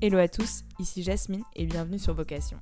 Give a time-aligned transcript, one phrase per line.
[0.00, 2.60] Hello à tous, ici Jasmine et bienvenue sur Vocation.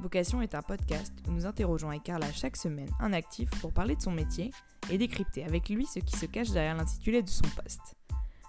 [0.00, 3.94] Vocation est un podcast où nous interrogeons avec Carla chaque semaine un actif pour parler
[3.94, 4.50] de son métier
[4.90, 7.94] et décrypter avec lui ce qui se cache derrière l'intitulé de son poste.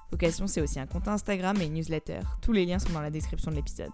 [0.10, 2.22] Vocation, c'est aussi un compte Instagram et une newsletter.
[2.42, 3.92] Tous les liens sont dans la description de l'épisode.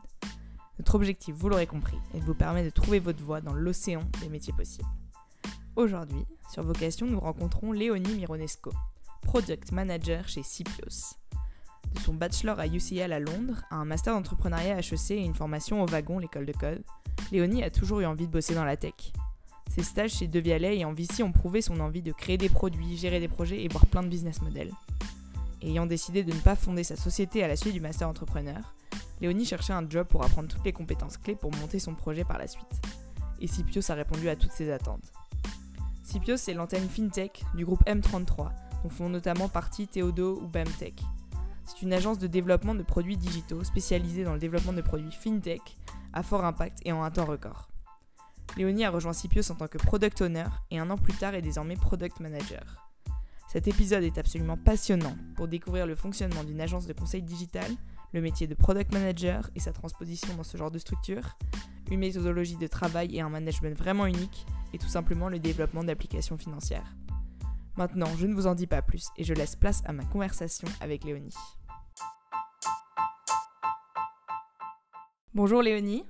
[0.79, 4.09] Notre objectif, vous l'aurez compris, est de vous permettre de trouver votre voie dans l'océan
[4.21, 4.87] des métiers possibles.
[5.75, 8.71] Aujourd'hui, sur Vocation, nous rencontrons Léonie Mironesco,
[9.23, 11.17] Product Manager chez Cipios.
[11.95, 15.81] De son bachelor à UCL à Londres, à un master d'entrepreneuriat HEC et une formation
[15.81, 16.83] au wagon, l'école de code,
[17.31, 19.13] Léonie a toujours eu envie de bosser dans la tech.
[19.69, 22.97] Ses stages chez Devialet et en VC ont prouvé son envie de créer des produits,
[22.97, 24.71] gérer des projets et voir plein de business models.
[25.61, 28.75] ayant décidé de ne pas fonder sa société à la suite du master entrepreneur,
[29.21, 32.37] Léonie cherchait un job pour apprendre toutes les compétences clés pour monter son projet par
[32.37, 32.81] la suite.
[33.39, 35.13] Et Sipios a répondu à toutes ses attentes.
[36.03, 38.49] Sipios est l'antenne FinTech du groupe M33,
[38.83, 41.01] dont font notamment partie Theodo ou BAMTech.
[41.65, 45.61] C'est une agence de développement de produits digitaux spécialisée dans le développement de produits FinTech
[46.13, 47.69] à fort impact et en un temps record.
[48.55, 51.41] Léonie a rejoint Sipios en tant que Product Owner et un an plus tard est
[51.41, 52.85] désormais Product Manager.
[53.47, 57.69] Cet épisode est absolument passionnant pour découvrir le fonctionnement d'une agence de conseil digital,
[58.13, 61.37] le métier de Product Manager et sa transposition dans ce genre de structure,
[61.89, 66.37] une méthodologie de travail et un management vraiment unique, et tout simplement le développement d'applications
[66.37, 66.95] financières.
[67.77, 70.65] Maintenant, je ne vous en dis pas plus et je laisse place à ma conversation
[70.79, 71.35] avec Léonie.
[75.33, 76.05] Bonjour Léonie.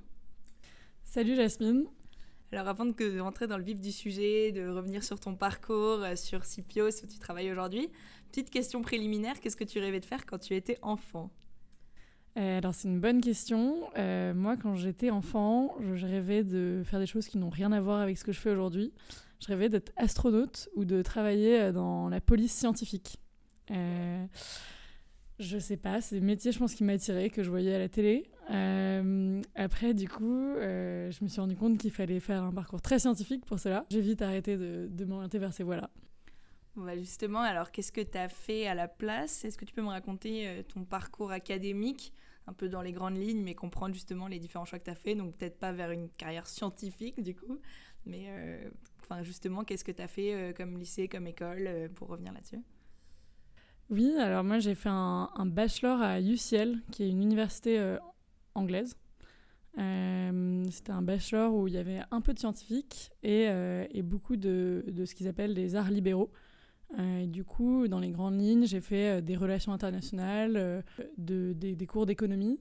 [1.02, 1.86] Salut Jasmine.
[2.52, 6.14] Alors avant de rentrer dans le vif du sujet, de revenir sur ton parcours, euh,
[6.14, 7.90] sur Sipios où tu travailles aujourd'hui,
[8.30, 11.32] petite question préliminaire, qu'est-ce que tu rêvais de faire quand tu étais enfant?
[12.38, 13.90] Euh, alors c'est une bonne question.
[13.98, 17.80] Euh, moi quand j'étais enfant, je rêvais de faire des choses qui n'ont rien à
[17.80, 18.92] voir avec ce que je fais aujourd'hui.
[19.40, 23.18] Je rêvais d'être astronaute ou de travailler dans la police scientifique.
[23.70, 24.26] Euh,
[25.38, 27.88] je sais pas, c'est des métiers je pense qui m'attiraient, que je voyais à la
[27.88, 28.30] télé.
[28.50, 32.80] Euh, après, du coup, euh, je me suis rendu compte qu'il fallait faire un parcours
[32.80, 33.84] très scientifique pour cela.
[33.90, 35.90] J'ai vite arrêté de, m'orienter vers ces voies-là.
[36.76, 39.44] Bah justement, alors qu'est-ce que tu as fait à la place?
[39.44, 42.12] Est-ce que tu peux me raconter euh, ton parcours académique,
[42.46, 44.94] un peu dans les grandes lignes, mais comprendre justement les différents choix que tu as
[44.94, 47.58] fait Donc peut-être pas vers une carrière scientifique du coup,
[48.04, 48.28] mais
[49.22, 52.60] justement, qu'est-ce que tu as fait comme lycée, comme école, pour revenir là-dessus?
[53.88, 57.96] Oui, alors moi j'ai fait un, bachelor à UCL, qui est une université
[58.54, 58.96] anglaise.
[59.78, 64.36] Euh, c'était un bachelor où il y avait un peu de scientifique et, euh, beaucoup
[64.36, 66.30] de, ce qu'ils appellent des arts libéraux.
[66.98, 70.84] Euh, du coup, dans les grandes lignes, j'ai fait des relations internationales,
[71.18, 72.58] de, des, cours d'économie,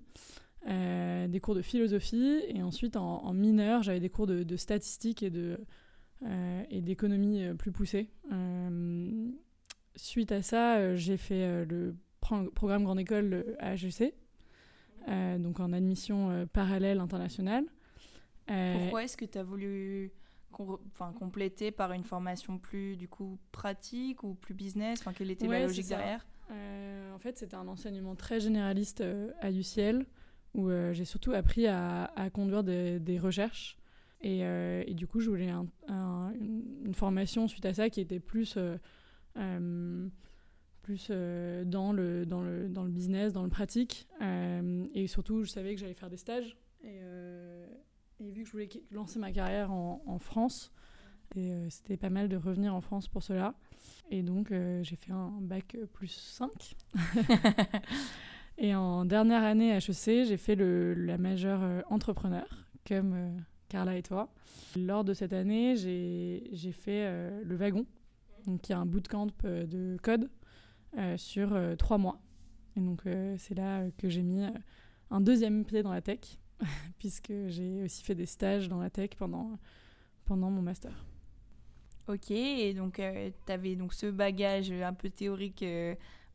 [0.68, 5.24] des cours de philosophie, et ensuite en, en mineur, j'avais des cours de, de statistiques
[5.24, 5.60] et de
[6.70, 8.10] et d'économie plus poussée.
[9.96, 11.96] suite à ça, j'ai fait le
[12.56, 14.14] programme grande école à HEC,
[15.08, 17.66] euh, donc en admission euh, parallèle internationale.
[18.50, 20.12] Euh, Pourquoi est-ce que tu as voulu
[20.52, 25.00] enfin, compléter par une formation plus du coup pratique ou plus business?
[25.02, 26.26] Enfin, Quelle était la logique derrière?
[26.50, 29.04] En fait, c'était un enseignement très généraliste
[29.42, 30.06] à UCL
[30.54, 33.78] où j'ai surtout appris à, à conduire des, des recherches.
[34.22, 35.68] Et, et, du coup, je voulais un,
[36.40, 38.58] une, formation suite à ça qui était plus
[40.86, 44.08] plus euh, dans, le, dans, le, dans le business, dans le pratique.
[44.22, 46.56] Euh, et surtout, je savais que j'allais faire des stages.
[46.84, 47.66] Et, euh,
[48.20, 50.72] et, vu que je voulais lancer ma carrière en, en France,
[51.70, 53.56] c'était pas mal de revenir en France pour cela.
[54.12, 54.54] Et donc,
[54.84, 56.76] j'ai fait un bac plus 5.
[58.60, 62.48] et en dernière année HEC, j'ai fait le, la majeure entrepreneur,
[62.88, 64.30] comme Carla et toi.
[64.76, 67.10] Lors de cette année, j'ai fait
[67.44, 67.86] le wagon,
[68.62, 70.30] qui est un bootcamp de code
[70.98, 72.22] euh, sur euh, trois mois.
[72.78, 74.46] Et donc euh, c'est là que j'ai mis
[75.12, 76.20] un deuxième pied dans la tech,
[77.00, 79.60] puisque j'ai aussi fait des stages dans la tech pendant,
[80.24, 81.06] pendant mon master.
[82.08, 83.02] Ok, et donc
[83.46, 85.66] tu avais donc ce bagage un peu théorique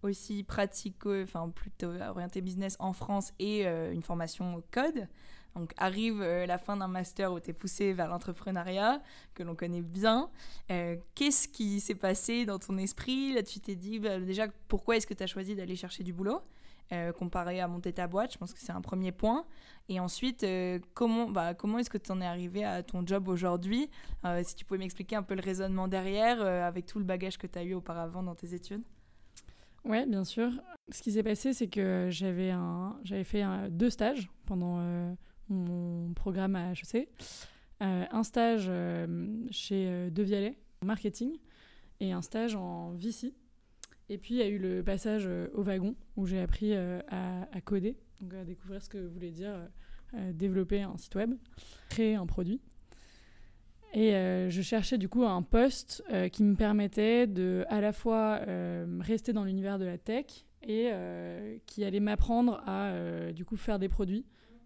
[0.03, 5.07] aussi pratique, enfin plutôt orienté business en France et une formation code.
[5.55, 9.01] Donc arrive euh, la fin d'un master où tu es poussé vers l'entrepreneuriat,
[9.35, 10.31] que l'on connaît bien.
[10.71, 13.33] Euh, qu'est-ce qui s'est passé dans ton esprit?
[13.33, 16.13] Là, tu t'es dit, bah, déjà, pourquoi est-ce que tu as choisi d'aller chercher du
[16.13, 16.41] boulot?
[16.93, 19.45] Euh, comparé à monter ta boîte Je pense que c'est un premier point.
[19.89, 20.47] Et ensuite,
[20.95, 23.89] comment, bah, comment est-ce que tu en es arrivé à ton job aujourd'hui?
[24.45, 27.59] Si tu pouvais m'expliquer un peu le raisonnement derrière, avec tout le bagage que tu
[27.59, 28.83] as eu auparavant dans tes études
[29.85, 30.51] Oui, bien sûr.
[30.93, 32.55] Ce qui s'est passé, c'est que j'avais
[33.25, 35.17] fait deux stages pendant
[35.51, 37.09] mon programme à HEC,
[37.83, 39.07] euh, un stage euh,
[39.51, 41.39] chez euh, Devialet en marketing
[42.01, 43.35] et un stage en VC.
[44.09, 47.97] Et puis il y a eu le passage au wagon où j'ai appris à, coder
[48.21, 49.55] donc à découvrir ce que voulait dire
[50.33, 51.35] développer un site web,
[51.91, 52.61] créer un produit.
[53.95, 58.41] Et je cherchais du coup un poste qui me permettait de à la fois
[58.99, 60.91] rester dans l'univers de la tech et
[61.67, 64.25] qui allait m'apprendre à du coup faire des produits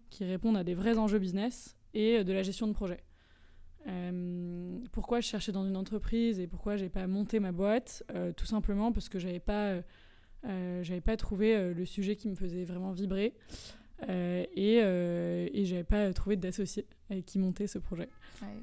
[0.09, 3.03] qui répondent à des vrais enjeux business et de la gestion de projet.
[3.87, 8.31] Euh, pourquoi je cherchais dans une entreprise et pourquoi j'ai pas monté ma boîte euh,
[8.31, 9.81] Tout simplement parce que j'avais pas,
[10.45, 13.33] euh, j'avais pas trouvé le sujet qui me faisait vraiment vibrer
[14.07, 18.09] et, et j'avais pas trouvé d'associé avec qui monter ce projet.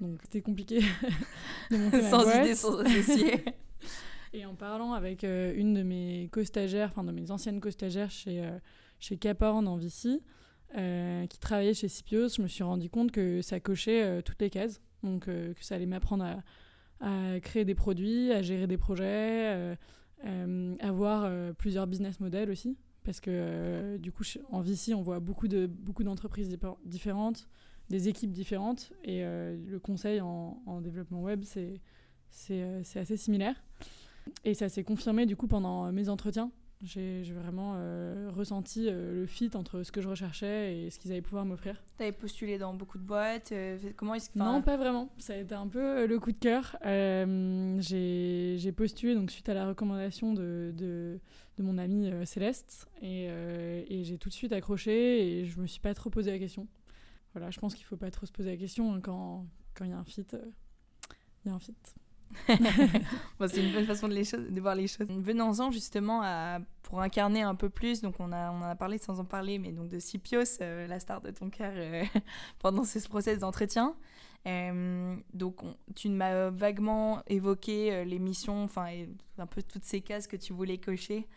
[0.00, 0.80] Donc c'était compliqué
[1.70, 2.44] de monter ma sans boîte.
[2.44, 3.44] idée, sans associé.
[4.32, 8.44] et en parlant avec une de mes co-stagiaires, enfin de mes anciennes co-stagiaires chez,
[8.98, 10.20] chez Caporn en Vici,
[10.74, 14.80] qui travaillait chez Sipios, je me suis rendu compte que ça cochait toutes les cases
[15.02, 19.74] donc euh, que ça allait m'apprendre à, créer des produits, à gérer des projets, euh,
[20.24, 22.76] euh, avoir plusieurs business models aussi.
[23.02, 27.48] Parce que du coup, en VC, on voit beaucoup de beaucoup d'entreprises différentes,
[27.90, 31.80] des équipes différentes, et le conseil en, en développement web, c'est
[32.30, 33.60] c'est assez similaire.
[34.44, 36.52] Et ça s'est confirmé du coup pendant mes entretiens
[36.82, 41.12] j'ai vraiment euh, ressenti euh, le fit entre ce que je recherchais et ce qu'ils
[41.12, 41.82] allaient pouvoir m'offrir.
[41.96, 45.08] Tu avais postulé dans beaucoup de boîtes euh, comment est-ce que, Non, pas vraiment.
[45.19, 46.76] Ça a été un peu le coup de cœur.
[46.82, 51.20] j'ai postulé donc, suite à la recommandation de, de,
[51.56, 55.81] de mon amie Céleste et, et j'ai tout de suite accroché et je me suis
[55.81, 56.67] pas trop posé la question.
[57.35, 59.46] Voilà, je pense qu'il faut pas trop se poser la question hein, quand
[59.81, 60.26] il y a un fit.
[61.44, 61.75] Il y a un fit.
[62.49, 65.06] C'est une bonne façon de, les de voir les choses.
[65.08, 68.99] Venons-en justement à, pour incarner un peu plus, donc on, a, on en a parlé
[68.99, 72.05] sans en parler, mais donc de Sipios, euh, la star de ton cœur euh,
[72.58, 73.94] pendant ce process d'entretien.
[74.46, 75.61] Euh, donc
[75.94, 78.88] tu m'as vaguement évoqué les missions, enfin
[79.38, 81.28] un peu toutes ces cases que tu voulais cocher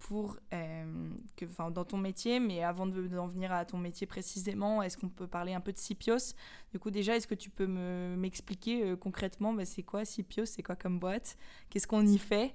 [0.00, 4.96] pour euh, que, dans ton métier, mais avant d'en venir à ton métier précisément, est-ce
[4.96, 6.34] qu'on peut parler un peu de Sipios?
[6.72, 10.46] Du coup, déjà, est-ce que tu peux m'expliquer euh, concrètement bah, c'est quoi Sipios?
[10.46, 11.36] C'est quoi comme boîte?
[11.68, 12.54] Qu'est-ce qu'on y fait?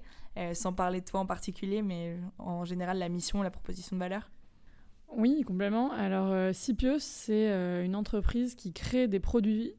[0.52, 4.30] Sans parler de toi en particulier, mais en général, la mission, la proposition de valeur?
[5.08, 5.92] Oui, complètement.
[5.92, 7.48] Alors, Sipios, c'est
[7.82, 9.72] une entreprise qui crée des produits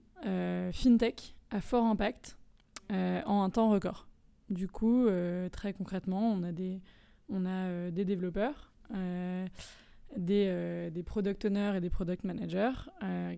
[0.72, 2.40] fintech à fort impact
[2.90, 4.08] en un temps record.
[4.50, 5.06] Du coup,
[5.52, 6.82] très concrètement, on a des
[7.30, 9.46] on a euh, des développeurs, euh,
[10.16, 12.72] des, euh, des, product owners et des product managers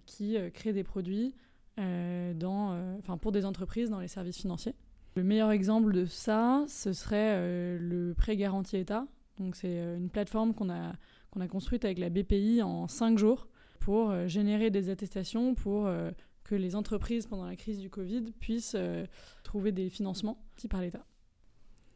[0.05, 1.35] qui créent des produits
[1.77, 4.75] dans, pour des entreprises dans les services financiers.
[5.15, 9.07] Le meilleur exemple de ça, ce serait le prêt garanti État.
[9.53, 10.93] C'est une plateforme qu'on a,
[11.39, 13.47] a construite avec la BPI en cinq jours
[13.79, 15.89] pour générer des attestations pour
[16.43, 18.77] que les entreprises pendant la crise du Covid puissent
[19.43, 20.37] trouver des financements
[20.69, 21.05] par l'État.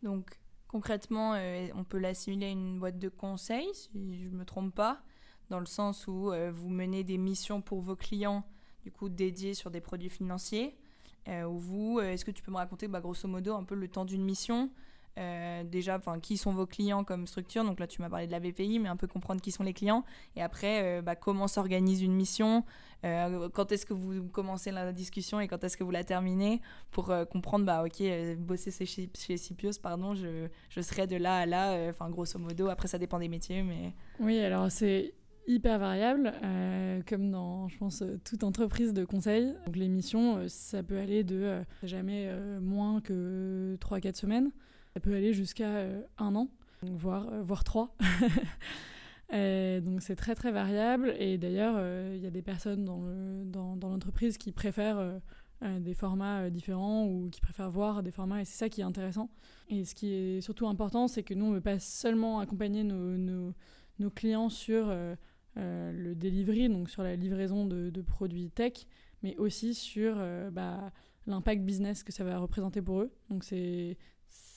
[0.01, 0.42] Donc
[0.73, 4.73] Concrètement, euh, on peut l'assimiler à une boîte de conseil, si je ne me trompe
[4.73, 5.03] pas,
[5.51, 8.43] dans le sens où euh, vous menez des missions pour vos clients,
[8.81, 10.75] du coup dédiées sur des produits financiers.
[11.27, 14.03] Euh, vous, est-ce que tu peux me raconter, bah, grosso modo, un peu le temps
[14.03, 14.71] d'une mission
[15.17, 18.39] euh, déjà, qui sont vos clients comme structure Donc là, tu m'as parlé de la
[18.39, 20.03] BPI, mais un peu comprendre qui sont les clients.
[20.35, 22.63] Et après, euh, bah, comment s'organise une mission
[23.05, 26.61] euh, Quand est-ce que vous commencez la discussion et quand est-ce que vous la terminez
[26.91, 28.03] Pour comprendre, bah, ok,
[28.37, 29.37] bosser chez, chez
[29.81, 31.89] pardon, je, je serai de là à là.
[31.89, 33.93] Enfin, grosso modo, après, ça dépend des métiers, mais...
[34.19, 35.13] Oui, alors c'est
[35.45, 36.31] hyper variable,
[37.07, 39.53] comme dans, je pense, toute entreprise de conseil.
[39.65, 44.51] Donc les missions, ça peut aller de jamais moins que 3-4 semaines.
[44.93, 46.49] Ça peut aller jusqu'à euh, un an,
[46.83, 47.95] voire, euh, voire trois.
[49.31, 53.89] donc c'est très très variable et d'ailleurs euh, il y a des personnes dans, dans,
[53.89, 55.19] l'entreprise qui préfèrent
[55.79, 59.31] des formats différents ou qui préfèrent voir des formats et c'est ça qui est intéressant.
[59.69, 62.83] Et ce qui est surtout important c'est que nous on ne veut pas seulement accompagner
[62.83, 63.17] nos,
[63.97, 64.93] nos, clients sur
[65.55, 68.85] le delivery, donc sur la livraison de, de produits tech,
[69.23, 70.15] mais aussi sur
[70.51, 70.91] bah,
[71.25, 73.11] l'impact business que ça va représenter pour eux.
[73.31, 73.97] Donc c'est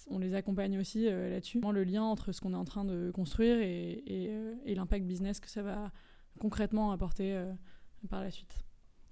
[0.09, 1.61] on les accompagne aussi euh, là-dessus.
[1.61, 5.51] Le lien entre ce qu'on est en train de construire et, euh, l'impact business que
[5.51, 5.93] ça va
[6.39, 7.53] concrètement apporter euh,
[8.09, 8.57] par la suite.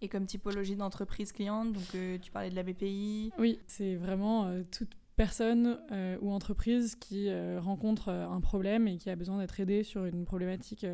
[0.00, 4.90] Et comme typologie d'entreprise cliente, donc tu parlais de la BPI Oui, c'est vraiment toute
[5.16, 5.78] personne
[6.20, 10.84] ou entreprise qui rencontre un problème et qui a besoin d'être aidée sur une problématique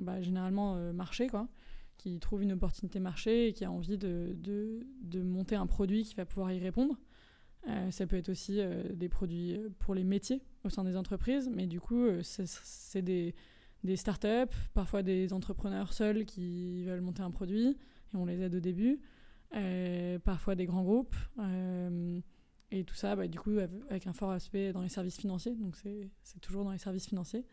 [0.00, 1.46] bah, généralement marché, quoi,
[1.98, 6.14] qui trouve une opportunité marché et qui a envie de, de monter un produit qui
[6.14, 6.96] va pouvoir y répondre.
[7.68, 10.96] Euh, ça peut être aussi euh, des produits euh, pour les métiers au sein des
[10.96, 13.34] entreprises, mais du coup, c'est des,
[13.84, 18.54] des startups, parfois des entrepreneurs seuls qui veulent monter un produit et on les aide
[18.54, 19.00] au début,
[20.24, 21.14] parfois des grands groupes.
[22.70, 23.58] et tout ça, bah, du coup,
[23.90, 27.44] avec un fort aspect dans les services financiers, donc c'est toujours dans les services financiers.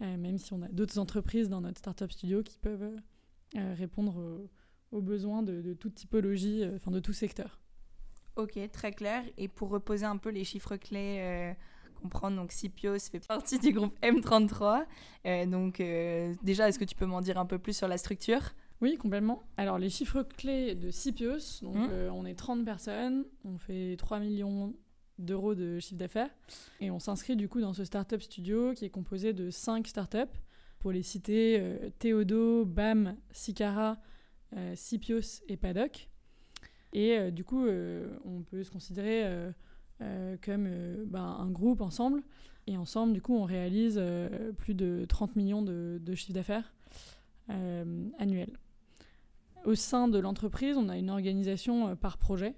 [0.00, 2.96] même si on a d'autres entreprises dans notre startup studio qui peuvent
[3.54, 4.48] répondre
[4.90, 7.61] aux, besoins de, de, toute typologie, enfin de tout secteur.
[8.36, 9.24] Ok, très clair.
[9.36, 11.54] Et pour reposer un peu les chiffres clés
[12.00, 14.86] comprendre, donc Scipios fait partie du groupe M33.
[15.46, 15.82] donc
[16.42, 18.52] déjà, est-ce que tu peux m'en dire un peu plus sur la structure?
[18.82, 19.44] Oui, complètement.
[19.56, 21.88] Alors, les chiffres clés de Cipios, donc mmh.
[21.92, 24.74] euh, on est 30 personnes, on fait 3 millions
[25.18, 26.30] d'euros de chiffre d'affaires,
[26.80, 30.36] et on s'inscrit du coup dans ce startup studio qui est composé de 5 startups,
[30.80, 33.98] pour les citer euh, Théodo, BAM, Sicara,
[34.56, 36.08] euh, Cipios et Paddock.
[36.92, 39.24] Et du coup, on peut se considérer
[40.42, 40.68] comme
[41.06, 42.22] ben, un groupe ensemble,
[42.66, 44.00] et ensemble, du coup, on réalise
[44.58, 46.74] plus de 30 millions de, de chiffre d'affaires
[47.48, 48.58] annuel.
[49.64, 52.54] Au sein de l'entreprise, on a une organisation euh, par projet.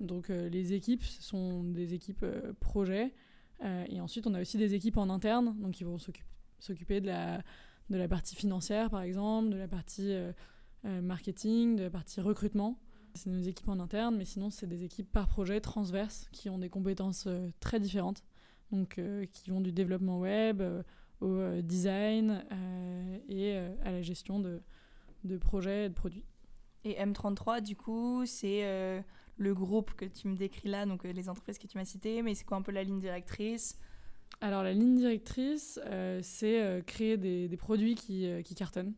[0.00, 3.14] Donc euh, les équipes, ce sont des équipes euh, projets.
[3.88, 5.98] et ensuite, on a aussi des équipes en interne, donc qui vont
[6.58, 10.12] s'occuper de la partie financière, par exemple, de la partie
[10.82, 12.80] marketing, de la partie recrutement.
[13.14, 16.58] C'est nos équipes en interne, mais sinon, c'est des équipes par projet transverses qui ont
[16.58, 17.28] des compétences
[17.60, 18.22] très différentes.
[18.70, 18.98] Donc,
[19.32, 20.62] qui vont du développement web
[21.20, 22.42] au design
[23.28, 23.54] et
[23.84, 24.62] à la gestion de,
[25.24, 26.24] de projets et de produits.
[26.84, 29.00] Et M33, du coup, c'est euh,
[29.36, 32.22] le groupe que tu me décris là, donc euh, les entreprises que tu m'as citées,
[32.22, 33.78] mais c'est quoi un peu la ligne directrice?
[34.40, 38.94] Alors, la ligne directrice, euh, c'est créer des, des, produits qui, qui, cartonnent.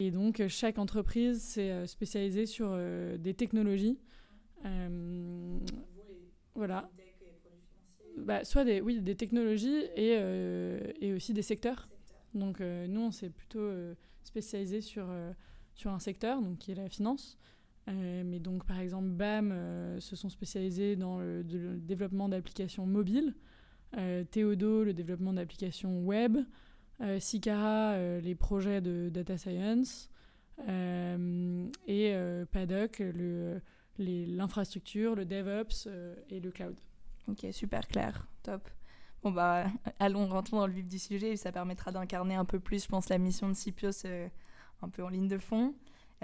[0.00, 2.76] Et donc, chaque entreprise s'est spécialisée sur
[3.18, 3.98] des technologies.
[6.54, 6.90] voilà.
[8.16, 10.18] Bah, soit des, oui, des technologies et,
[11.00, 11.88] et aussi des secteurs.
[12.34, 13.70] Donc, nous, on s'est plutôt
[14.22, 15.06] spécialisé sur
[15.74, 17.36] sur un secteur, donc qui est la finance.
[17.88, 23.34] Euh, mais donc, par exemple, BAM euh, se sont spécialisés dans le, développement d'applications mobiles,
[23.96, 26.38] euh, Théodo, le développement d'applications web,
[27.18, 30.10] Sicara, les projets de data science,
[30.66, 32.14] et
[32.52, 33.02] Paddock,
[33.98, 35.88] l'infrastructure, le, DevOps
[36.30, 36.76] et le cloud.
[37.28, 38.68] Ok, super clair, top.
[39.22, 39.66] Bon bah,
[39.98, 43.08] allons, rentrons dans le vif du sujet, ça permettra d'incarner un peu plus, je pense,
[43.08, 44.04] la mission de Cipios
[44.82, 45.74] un peu en ligne de fond.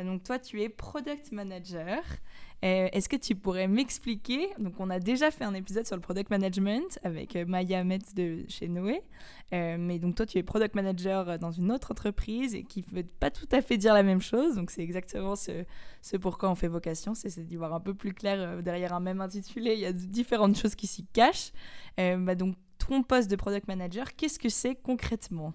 [0.01, 2.03] Et donc toi, tu es product manager.
[2.63, 6.31] Est-ce que tu pourrais m'expliquer Donc on a déjà fait un épisode sur le product
[6.31, 9.03] management avec euh, Maya Metz de chez Noé.
[9.55, 12.97] Euh, mais donc toi, tu es product manager dans une autre entreprise et qui ne
[12.97, 14.57] veut pas tout à fait dire la même chose.
[14.57, 15.65] Donc c'est exactement ce,
[16.21, 19.23] pourquoi on fait vocation, c'est d'y voir un peu plus clair euh, derrière un même
[19.23, 19.73] intitulé.
[19.73, 21.53] Il y a différentes choses qui s'y cachent.
[21.97, 25.55] bah donc ton poste de product manager, qu'est-ce que c'est concrètement?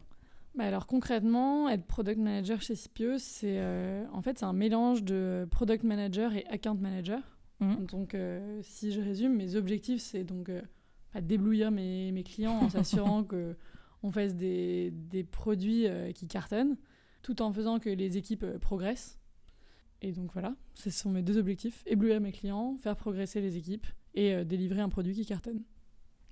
[0.55, 5.03] Bah, alors concrètement, être product manager chez Scipio, c'est euh, en fait c'est un mélange
[5.03, 7.19] de product manager et account manager.
[7.59, 7.85] Mmh.
[7.85, 10.61] Donc euh, si je résume, mes objectifs c'est donc euh,
[11.21, 13.55] déblouir mes, mes, clients en s'assurant que
[14.01, 16.77] on fasse des, des produits qui cartonnent,
[17.23, 19.19] tout en faisant que les équipes progressent.
[20.01, 23.87] Et donc voilà, ce sont mes deux objectifs éblouir mes clients, faire progresser les équipes
[24.13, 25.63] et délivrer un produit qui cartonne.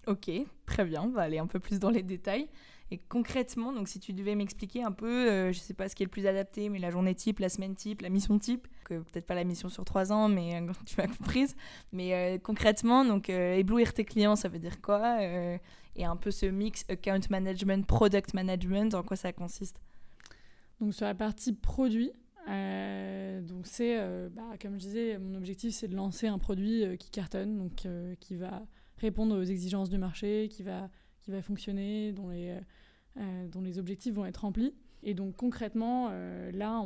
[0.06, 0.30] Ok,
[0.68, 2.48] très bien, on va aller un peu plus dans les détails.
[2.92, 6.04] Et concrètement, donc si tu devais m'expliquer un peu, euh, je sais pas ce qui
[6.04, 9.00] est le plus adapté, mais la journée type, la semaine type, la mission type, que
[9.00, 11.56] peut-être pas la mission sur trois ans, mais euh, tu m'as comprise.
[11.92, 16.46] Mais euh, concrètement, donc éblouir tes clients, ça veut dire quoi Et un peu ce
[16.46, 19.80] mix account management, product management, en quoi ça consiste?
[20.80, 22.12] Donc sur la partie produit,
[22.48, 23.98] donc c'est,
[24.30, 27.88] bah, comme je disais, mon objectif c'est de lancer un produit qui cartonne, donc
[28.20, 28.62] qui va
[28.98, 30.90] répondre aux exigences du marché, qui va
[31.24, 32.60] qui va fonctionner, dont les, euh,
[33.18, 34.76] euh, dont les objectifs vont être remplis.
[35.02, 36.82] Et donc concrètement, euh, là,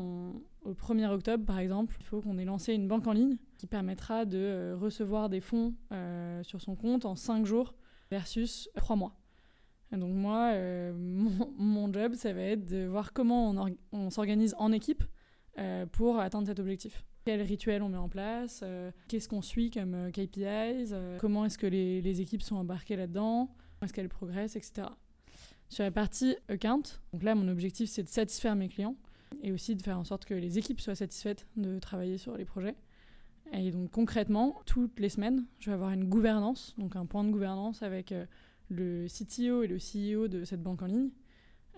[0.63, 3.67] au 1er octobre, par exemple, il faut qu'on ait lancé une banque en ligne qui
[3.67, 5.75] permettra de recevoir des fonds
[6.41, 7.75] sur son compte en 5 jours
[8.09, 9.15] versus 3 mois.
[9.91, 10.53] donc moi,
[10.93, 15.03] mon, job, ça va être de voir comment on, on s'organise en équipe
[15.91, 17.03] pour atteindre cet objectif.
[17.23, 18.63] Quel rituel on met en place,
[19.09, 23.93] qu'est-ce qu'on suit comme KPIs, comment est-ce que les, les équipes sont embarquées là-dedans, est-ce
[23.93, 24.87] qu'elle progresse, etc.
[25.69, 28.95] Sur la partie account, donc là, mon objectif, c'est de satisfaire mes clients
[29.43, 32.45] et aussi de faire en sorte que les équipes soient satisfaites de travailler sur les
[32.45, 32.75] projets.
[33.53, 37.31] Et donc concrètement, toutes les semaines, je vais avoir une gouvernance, donc un point de
[37.31, 38.25] gouvernance avec euh,
[38.69, 41.09] le CTO et le CEO de cette banque en ligne,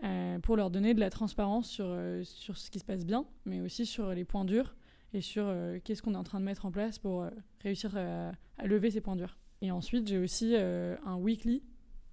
[0.04, 3.26] euh, pour leur donner de la transparence sur, euh, sur ce qui se passe bien,
[3.46, 4.76] mais aussi sur les points durs
[5.14, 5.52] et sur
[5.84, 7.26] qu'est-ce qu'on est en train de mettre en place pour
[7.64, 9.40] réussir à, à, lever ces points durs.
[9.64, 11.64] Et ensuite, j'ai aussi un weekly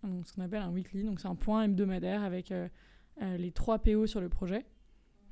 [0.02, 1.02] ce qu'on appelle un weekly.
[1.04, 2.68] Donc c'est un point hebdomadaire avec euh,
[3.22, 4.64] euh, les trois PO sur le projet,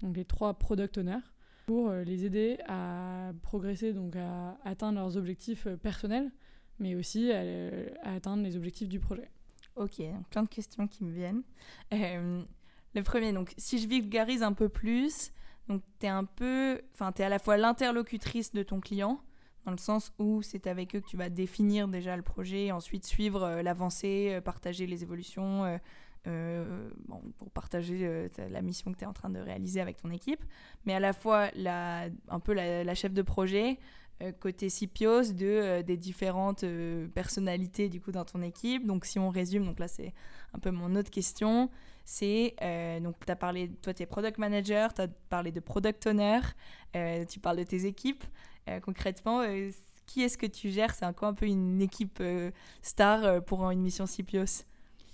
[0.00, 1.25] donc les trois product owners,
[1.66, 6.30] pour euh, les aider à progresser, donc à atteindre leurs objectifs personnels,
[6.78, 7.42] mais aussi à,
[8.02, 9.30] atteindre les objectifs du projet.
[9.76, 11.42] Ok, plein de questions qui me viennent.
[11.90, 15.33] Le premier, donc si je vulgarise un peu plus,
[15.68, 19.21] donc tu un peu, enfin tu es à la fois l'interlocutrice de ton client,
[19.64, 23.06] dans le sens où c'est avec eux que tu vas définir déjà le projet, ensuite
[23.06, 25.78] suivre euh, l'avancée, euh, partager les évolutions,
[26.26, 26.88] euh,
[27.37, 30.42] pour partager la mission que tu es en train de réaliser avec ton équipe,
[30.87, 33.78] mais à la fois un peu la, chef de projet,
[34.40, 36.64] côté CIPIOS de, des différentes
[37.14, 38.87] personnalités du coup dans ton équipe.
[38.87, 40.14] Donc si on résume, donc là c'est
[40.54, 41.68] un peu mon autre question,
[42.06, 42.54] c'est
[43.02, 46.40] donc tu as parlé, toi tu es product manager, tu as parlé de product owner,
[47.28, 48.25] tu parles de tes équipes.
[48.68, 49.71] Euh, concrètement, euh,
[50.06, 50.94] qui est-ce que tu gères?
[50.94, 52.50] C'est un, un peu une équipe euh,
[52.83, 54.64] star pour une mission CIPIOS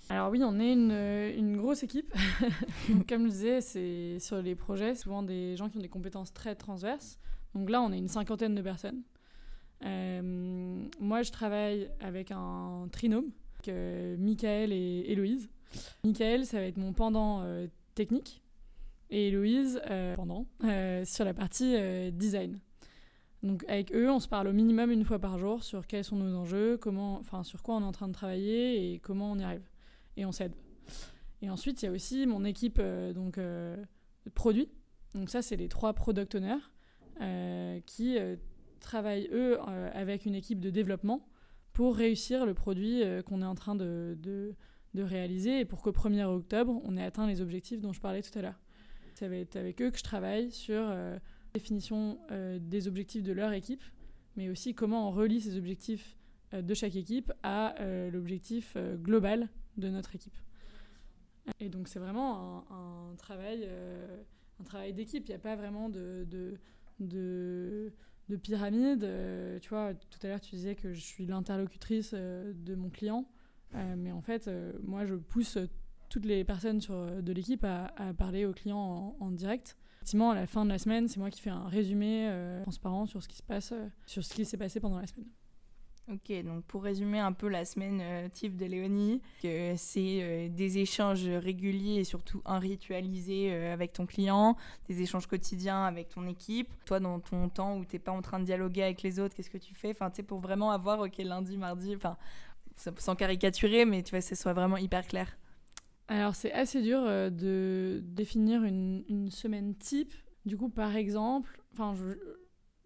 [0.09, 2.13] alors oui, on est une, grosse équipe.
[3.07, 6.53] Comme je disais, c'est sur les projets, souvent des gens qui ont des compétences très
[6.53, 7.17] transverses.
[7.55, 9.03] Donc là, on est une cinquantaine de personnes.
[9.79, 15.47] moi, je travaille avec un trinôme, avec, Michael et Héloïse.
[16.03, 17.45] Michael, ça va être mon pendant
[17.95, 18.41] technique,
[19.11, 19.81] et Héloïse,
[20.17, 20.45] pendant,
[21.05, 21.73] sur la partie
[22.11, 22.59] design.
[23.43, 26.15] Donc avec eux, on se parle au minimum une fois par jour sur quels sont
[26.15, 29.39] nos enjeux, comment, enfin sur quoi on est en train de travailler et comment on
[29.39, 29.67] y arrive.
[30.15, 30.53] Et on s'aide.
[31.41, 33.75] Et ensuite, il y a aussi mon équipe euh, donc euh,
[34.35, 34.69] produit.
[35.15, 36.61] Donc ça, c'est les trois product owners
[37.21, 38.17] euh, qui
[38.79, 39.59] travaillent eux
[39.93, 41.27] avec une équipe de développement
[41.73, 44.55] pour réussir le produit qu'on est en train de, de,
[44.93, 48.21] de, réaliser et pour qu'au 1er octobre, on ait atteint les objectifs dont je parlais
[48.21, 48.59] tout à l'heure.
[49.15, 50.81] Ça va être avec eux que je travaille sur
[51.53, 53.83] définition euh, des objectifs de leur équipe,
[54.35, 56.17] mais aussi comment on relie ces objectifs
[56.53, 60.37] euh, de chaque équipe à euh, l'objectif global de notre équipe.
[61.59, 63.67] Et donc c'est vraiment un, travail,
[64.63, 65.23] travail d'équipe.
[65.27, 66.53] Il n'y a pas vraiment de, de,
[66.99, 67.91] de,
[68.29, 69.07] de pyramide.
[69.61, 73.25] tu vois, tout à l'heure tu disais que je suis l'interlocutrice de mon client,
[73.73, 74.51] mais en fait,
[74.83, 75.57] moi je pousse
[76.09, 80.65] toutes les personnes de l'équipe à, parler au client en direct Effectivement, à la fin
[80.65, 83.43] de la semaine, c'est moi qui fais un résumé euh, transparent sur ce qui se
[83.43, 85.27] passe, euh, sur ce qui s'est passé pendant la semaine.
[86.11, 89.21] Ok, donc pour résumer un peu la semaine euh, type de Léonie,
[89.77, 94.57] c'est des échanges réguliers et surtout un ritualisé avec ton client,
[94.89, 96.67] des échanges quotidiens avec ton équipe.
[96.85, 99.35] Toi, dans ton temps où tu n'es pas en train de dialoguer avec les autres,
[99.35, 99.91] qu'est-ce que tu fais?
[99.91, 102.17] Enfin, tu sais, pour vraiment avoir, ok, lundi, mardi, enfin,
[102.97, 105.37] sans caricaturer, mais tu vois, que ce soit vraiment hyper clair.
[106.11, 110.13] Alors c'est assez dur euh, de définir une, semaine type.
[110.45, 111.95] Du coup, par exemple, enfin,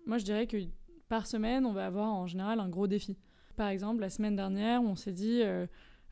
[0.06, 0.58] moi je dirais que
[1.10, 3.18] par semaine, on va avoir en général un gros défi.
[3.56, 5.66] Par exemple, la semaine dernière, on s'est dit euh,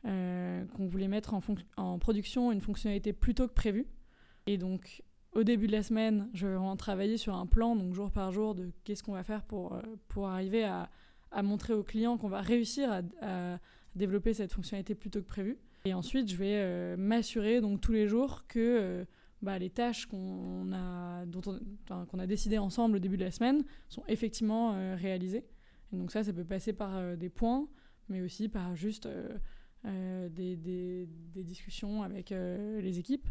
[0.06, 1.34] euh, qu'on voulait mettre
[1.76, 3.86] en, production une fonctionnalité plus tôt que prévu.
[4.48, 5.00] Et donc,
[5.34, 8.32] au début de la semaine, je vais en travailler sur un plan, donc jour par
[8.32, 10.90] jour, de qu'est-ce qu'on va faire pour, pour arriver à,
[11.44, 13.58] montrer aux clients qu'on va réussir à, à
[13.94, 15.58] développer cette fonctionnalité plus tôt que prévu.
[15.86, 19.04] Et ensuite, je vais euh, m'assurer donc tous les jours que euh,
[19.42, 21.42] bah, les tâches qu'on a, dont
[22.08, 25.44] qu'on a décidé ensemble au début de la semaine sont effectivement euh, réalisées.
[25.92, 27.68] Et donc ça, ça peut passer par des points,
[28.08, 29.06] mais aussi par juste
[29.84, 33.28] des, des, des, discussions avec les équipes.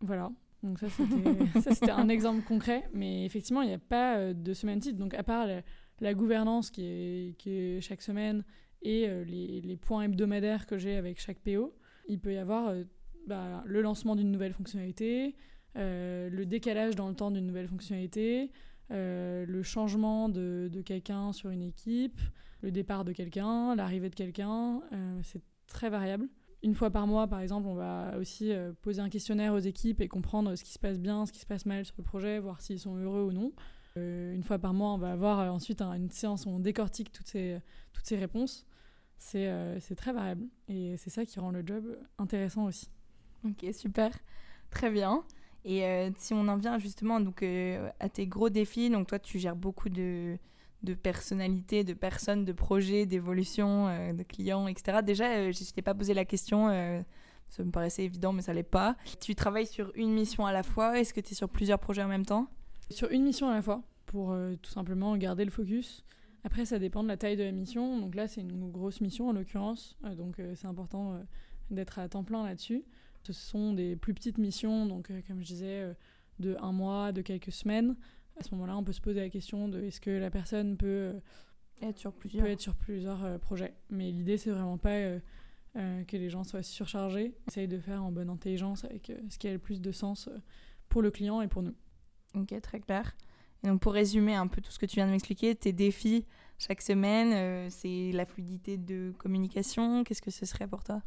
[0.00, 0.30] Voilà.
[0.62, 0.78] Donc
[1.60, 2.88] ça, c'était un exemple concret.
[2.94, 4.96] Mais effectivement, il n'y a pas de semaine type.
[4.96, 5.62] Donc à part la,
[6.00, 8.44] la gouvernance qui est, qui est chaque semaine
[8.82, 11.74] et euh, les, points hebdomadaires que j'ai avec chaque PO,
[12.08, 12.84] il peut y avoir euh,
[13.26, 15.34] bah, le lancement d'une nouvelle fonctionnalité,
[15.76, 18.50] euh, le décalage dans le temps d'une nouvelle fonctionnalité,
[18.90, 22.20] le changement de quelqu'un sur une équipe,
[22.62, 24.80] le départ de quelqu'un, l'arrivée de quelqu'un,
[25.24, 26.28] c'est très variable.
[26.62, 30.06] Une fois par mois, par exemple, on va aussi poser un questionnaire aux équipes et
[30.06, 32.60] comprendre ce qui se passe bien, ce qui se passe mal sur le projet, voir
[32.60, 33.52] s'ils sont heureux ou non.
[33.96, 37.58] Une fois par mois, on va avoir ensuite une séance où on décortique toutes ces,
[37.92, 38.66] toutes ces réponses.
[39.34, 41.84] Euh, c'est très variable et c'est ça qui rend le job
[42.18, 42.88] intéressant aussi.
[43.44, 44.10] Ok, super,
[44.70, 45.24] très bien.
[45.64, 49.18] Et euh, si on en vient justement donc, euh, à tes gros défis, donc toi
[49.18, 50.38] tu gères beaucoup de,
[50.82, 54.98] de personnalités, de personnes, de projets, d'évolution, de clients, etc.
[55.02, 56.68] Déjà, je ne t'ai pas posé la question,
[57.48, 58.96] ça me paraissait évident mais ça l'est pas.
[59.20, 62.02] Tu travailles sur une mission à la fois, est-ce que tu es sur plusieurs projets
[62.02, 62.48] en même temps?
[62.90, 66.04] Sur une mission à la fois, pour tout simplement garder le focus.
[66.46, 67.98] Après, ça dépend de la taille de la mission.
[67.98, 69.96] Donc là, c'est une grosse mission en l'occurrence.
[70.04, 71.18] Euh, donc euh, c'est important euh,
[71.72, 72.84] d'être à temps plein là-dessus.
[73.24, 75.96] Ce sont des plus petites missions, donc comme je disais,
[76.38, 77.96] de un mois, de quelques semaines.
[78.38, 81.14] À ce moment-là, on peut se poser la question de est-ce que la personne peut
[81.82, 83.74] être sur plusieurs, peut être sur plusieurs projets.
[83.90, 85.18] Mais l'idée, c'est vraiment pas
[85.74, 87.34] que les gens soient surchargés.
[87.48, 90.28] Essaye de faire en bonne intelligence avec ce qui a le plus de sens
[90.88, 91.74] pour le client et pour nous.
[92.36, 93.16] Ok, très clair
[93.66, 96.24] donc pour résumer un peu tout ce que tu viens de m'expliquer, tes défis
[96.58, 100.04] chaque semaine, euh, c'est la fluidité de communication.
[100.04, 101.02] Qu'est-ce que ce serait pour toi?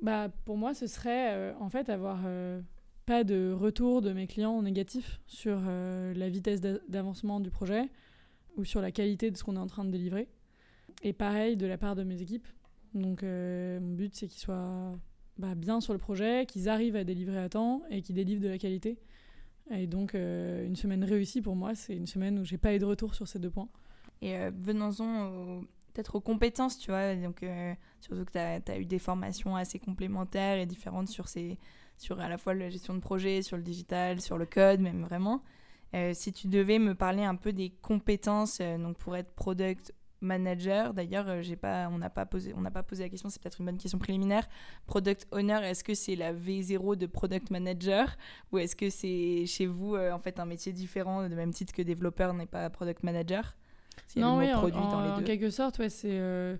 [0.00, 2.60] Bah, Pour moi, ce serait euh, en fait avoir euh,
[3.04, 7.88] pas de retour de mes clients négatifs sur la vitesse d'avancement du projet
[8.56, 10.28] ou sur la qualité de ce qu'on est en train de délivrer.
[11.02, 12.46] Et pareil de la part de mes équipes.
[12.94, 14.92] Donc mon but c'est qu'ils soient
[15.38, 18.48] bah, bien sur le projet, qu'ils arrivent à délivrer à temps et qu'ils délivrent de
[18.48, 18.98] la qualité.
[19.70, 22.78] Et donc, euh, une semaine réussie pour moi, c'est une semaine où j'ai pas eu
[22.78, 23.68] de retour sur ces deux points.
[24.22, 25.60] Et euh, venons-en
[25.92, 27.14] peut-être aux compétences, tu vois.
[27.14, 31.58] Donc, euh, surtout que tu as, eu des formations assez complémentaires et différentes sur, ces,
[31.98, 35.02] sur à la fois la gestion de projet, sur le digital, sur le code, même
[35.02, 35.42] vraiment.
[36.12, 40.94] si tu devais me parler un peu des compétences donc pour être product manager.
[40.94, 43.28] D'ailleurs, euh, j'ai pas, on n'a pas posé, on n'a pas posé la question.
[43.30, 44.48] C'est peut-être une bonne question préliminaire.
[44.86, 48.16] Product owner, est-ce que c'est la V0 de product manager
[48.52, 51.72] ou est-ce que c'est chez vous euh, en fait un métier différent de même titre
[51.72, 53.56] que développeur n'est pas product manager?
[54.16, 56.56] Non, oui, en, quelque sorte, ouais, c'est euh,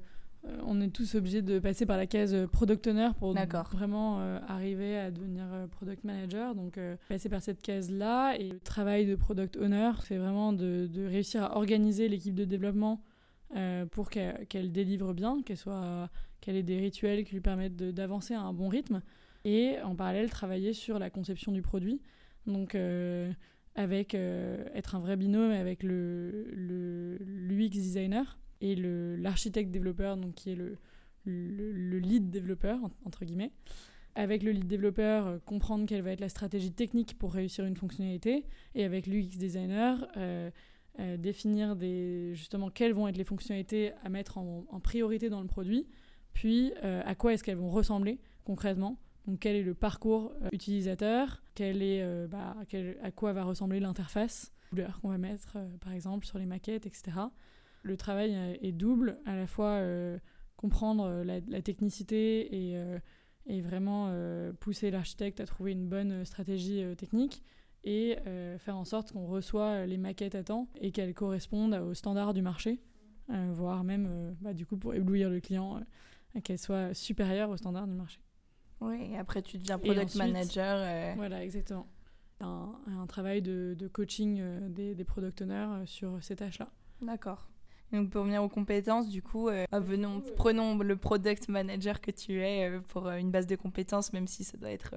[0.66, 3.32] on est tous obligés de passer par la case product owner pour
[3.72, 4.18] vraiment
[4.48, 6.54] arriver à devenir product manager.
[6.54, 8.34] Donc, passer par cette case-là.
[8.38, 12.44] Et le travail de product owner, c'est vraiment de, de, réussir à organiser l'équipe de
[12.44, 13.00] développement
[13.56, 18.34] euh, pour qu'elle délivre bien, qu'elle soit qu'elle ait des rituels qui lui permettent d'avancer
[18.34, 19.02] à un bon rythme
[19.44, 22.02] et en parallèle travailler sur la conception du produit.
[22.46, 23.32] Donc euh,
[23.74, 26.46] avec euh, être un vrai binôme avec le,
[27.20, 30.76] l'UX designer et l'architecte développeur, donc qui est le,
[31.24, 33.52] le, lead développeur, entre guillemets.
[34.14, 38.44] Avec le lead développeur, comprendre quelle va être la stratégie technique pour réussir une fonctionnalité.
[38.74, 40.08] Et avec l'UX designer,
[41.00, 41.76] euh, définir
[42.32, 45.86] justement quelles vont être les fonctionnalités à mettre en, priorité dans le produit,
[46.32, 48.98] puis euh, à quoi est-ce qu'elles vont ressembler concrètement.
[49.26, 52.56] Donc quel est le parcours euh, utilisateur, quel est, bah,
[53.02, 57.12] à quoi va ressembler l'interface, couleur qu'on va mettre par exemple sur les maquettes, etc.
[57.82, 59.80] Le travail est double, à la fois
[60.56, 62.74] comprendre la, technicité
[63.46, 64.12] et vraiment
[64.58, 67.42] pousser l'architecte à trouver une bonne stratégie technique,
[67.88, 71.94] et euh, faire en sorte qu'on reçoit les maquettes à temps et qu'elles correspondent aux
[71.94, 72.82] standards du marché,
[73.30, 75.80] euh, voire même, euh, bah, du coup, pour éblouir le client,
[76.44, 78.20] qu'elles soient supérieures aux standards du marché.
[78.82, 81.16] Oui, et après tu deviens product manager.
[81.16, 81.86] Voilà, exactement.
[82.40, 86.70] Un, un travail de, de coaching des, des, product owners sur ces tâches-là.
[87.00, 87.48] D'accord.
[87.90, 92.42] Donc pour venir aux compétences, du coup, ah, venons, prenons le product manager que tu
[92.42, 94.94] es pour une base de compétences, même si ça doit être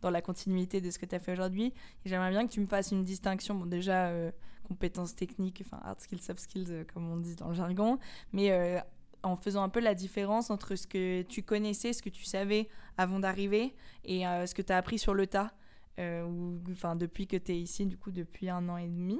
[0.00, 1.72] dans la continuité de ce que tu as fait aujourd'hui.
[2.04, 4.30] J'aimerais bien que tu me fasses une distinction, bon déjà euh,
[4.66, 7.98] compétences techniques, enfin hard skills, soft skills, euh, comme on dit dans le jargon,
[8.32, 8.78] mais euh,
[9.22, 12.68] en faisant un peu la différence entre ce que tu connaissais, ce que tu savais
[12.96, 15.52] avant d'arriver et ce que tu as appris sur le tas,
[15.98, 19.18] ou, enfin depuis que tu es ici, du coup depuis un an et demi.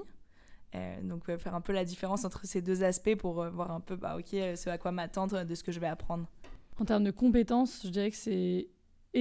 [1.02, 4.16] donc faire un peu la différence entre ces deux aspects pour voir un peu, bah,
[4.16, 6.28] ok, ce à quoi m'attendre de ce que je vais apprendre.
[6.80, 8.68] En termes de compétences, je dirais que c'est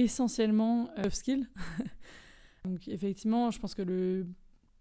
[0.02, 1.48] essentiellement soft skill.
[2.64, 4.26] Donc effectivement, je pense que le,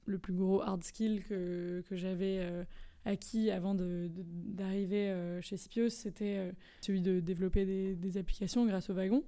[0.07, 2.63] le plus gros hard skill que, que j'avais euh,
[3.05, 6.51] acquis avant d'arriver euh, chez Scipios, c'était euh,
[6.81, 9.23] celui de développer des, applications grâce au wagon.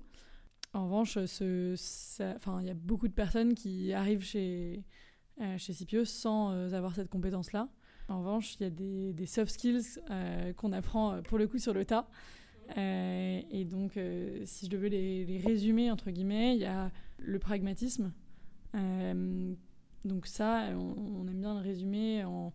[0.74, 4.84] En revanche, il y a beaucoup de personnes qui arrivent chez,
[5.58, 7.70] chez Scipios sans avoir cette compétence-là.
[8.08, 10.00] En revanche, il y a des soft skills
[10.58, 12.08] qu'on apprend pour le coup sur le tas.
[12.78, 17.40] Euh, et donc, euh, si je devais les, résumer, entre guillemets, il y a le
[17.40, 18.14] pragmatisme.
[18.76, 19.54] Euh,
[20.06, 22.54] donc ça, on, aime bien le résumer en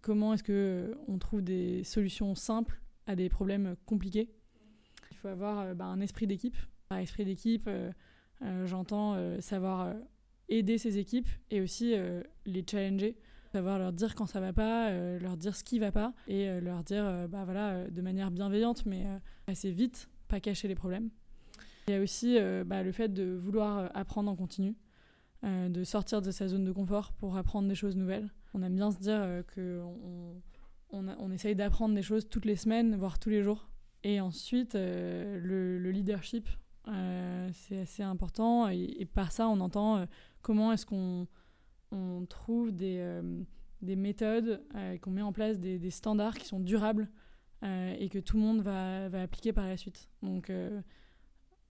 [0.00, 4.30] comment est-ce qu'on trouve des solutions simples à des problèmes compliqués.
[5.10, 6.56] Il faut avoir bah, un esprit d'équipe.
[6.88, 7.70] Par esprit d'équipe,
[8.64, 9.94] j'entends savoir
[10.48, 11.94] aider ses équipes et aussi
[12.44, 13.16] les challenger
[13.52, 16.48] savoir leur dire quand ça va pas, euh, leur dire ce qui va pas et
[16.48, 19.06] euh, leur dire euh, bah voilà de manière bienveillante mais
[19.46, 21.10] assez vite, pas cacher les problèmes.
[21.88, 24.76] Il y a aussi bah, le fait de vouloir apprendre en continu,
[25.42, 28.30] de sortir de sa zone de confort pour apprendre des choses nouvelles.
[28.54, 29.82] On aime bien se dire que
[30.92, 33.68] on, on, essaye d'apprendre des choses toutes les semaines, voire tous les jours.
[34.04, 36.48] Et ensuite, le, leadership,
[37.52, 38.68] c'est assez important.
[38.68, 40.06] et, par ça, on entend
[40.40, 41.26] comment est-ce qu'on
[41.92, 43.42] on trouve des, euh,
[43.82, 47.08] des méthodes, euh, qu'on met en place des, standards qui sont durables
[47.62, 50.08] euh, et que tout le monde va, va, appliquer par la suite.
[50.22, 50.50] Donc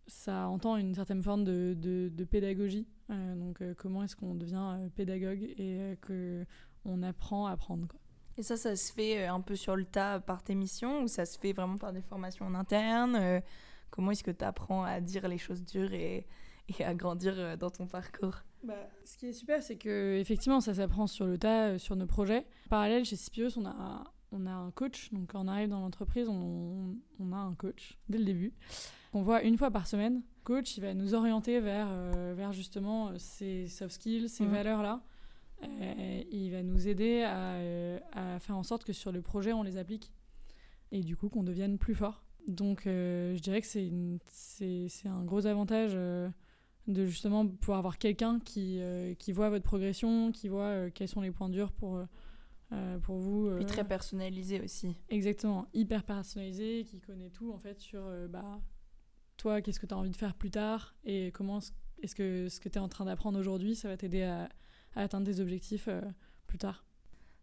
[0.06, 2.86] ça entend une certaine forme de, de, pédagogie.
[3.08, 6.44] donc comment est-ce qu'on devient pédagogue et que
[6.84, 7.86] on apprend à apprendre.
[7.86, 8.00] Quoi.
[8.38, 11.24] Et ça, ça se fait un peu sur le tas par tes missions ou ça
[11.24, 13.42] se fait vraiment par des formations en interne
[13.90, 15.92] Comment est-ce que tu apprends à dire les choses dures
[16.80, 20.74] et à grandir dans ton parcours bah, ce qui est super, c'est que effectivement, ça
[20.74, 22.46] s'apprend sur le tas, euh, sur nos projets.
[22.66, 25.12] En parallèle, chez Scipios, on a, on a un coach.
[25.12, 28.52] Donc, quand on arrive dans l'entreprise, on, on, a un coach dès le début.
[29.10, 30.22] qu'on voit une fois par semaine.
[30.44, 34.52] Coach, il va nous orienter vers, euh, vers justement ces soft skills, ces Mhm.
[34.52, 35.02] valeurs-là.
[35.64, 39.52] Euh, il va nous aider à, euh, à faire en sorte que sur le projet,
[39.52, 40.12] on les applique.
[40.92, 42.22] Et du coup, qu'on devienne plus fort.
[42.46, 46.28] Donc, euh, je dirais que c'est un gros avantage euh,
[46.86, 51.08] de justement pouvoir avoir quelqu'un qui, euh, qui voit votre progression, qui voit euh, quels
[51.08, 52.02] sont les points durs pour,
[52.72, 53.46] euh, pour vous.
[53.48, 54.96] Euh, très personnalisé aussi.
[55.08, 58.60] Exactement, hyper personnalisé, qui connaît tout en fait sur bah,
[59.36, 62.58] toi, qu'est-ce que tu as envie de faire plus tard et comment est-ce- que ce
[62.60, 64.48] que tu es en train d'apprendre aujourd'hui, ça va t'aider à,
[64.96, 65.88] à atteindre tes objectifs
[66.48, 66.84] plus tard.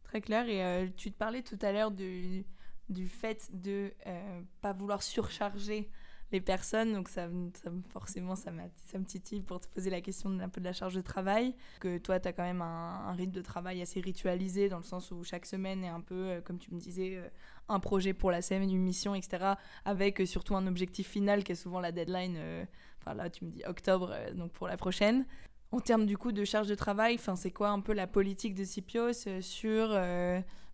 [0.04, 0.50] Très clair.
[0.50, 2.44] Et tu te parlais tout à l'heure du,
[2.90, 5.90] du fait de euh, pas vouloir surcharger
[6.32, 6.94] les personnes.
[6.94, 10.50] Donc ça, me- ça me- forcément, ça, me titille pour te poser la question d'un
[10.50, 11.56] peu de la charge de travail.
[11.80, 14.84] Que toi, tu as quand même un, un rythme de travail assez ritualisé dans le
[14.84, 17.28] sens où chaque semaine est un peu, euh, comme tu me disais, euh,
[17.68, 19.54] un projet pour la semaine, une mission, etc.
[19.86, 22.36] Avec euh, surtout un objectif final qui est souvent la deadline.
[22.38, 22.66] euh,
[23.02, 25.26] Enfin là, tu me dis octobre, donc pour la prochaine.
[25.72, 28.64] En termes du coup de charge de travail, c'est quoi un peu la politique de
[28.66, 29.88] Cipios euh, sur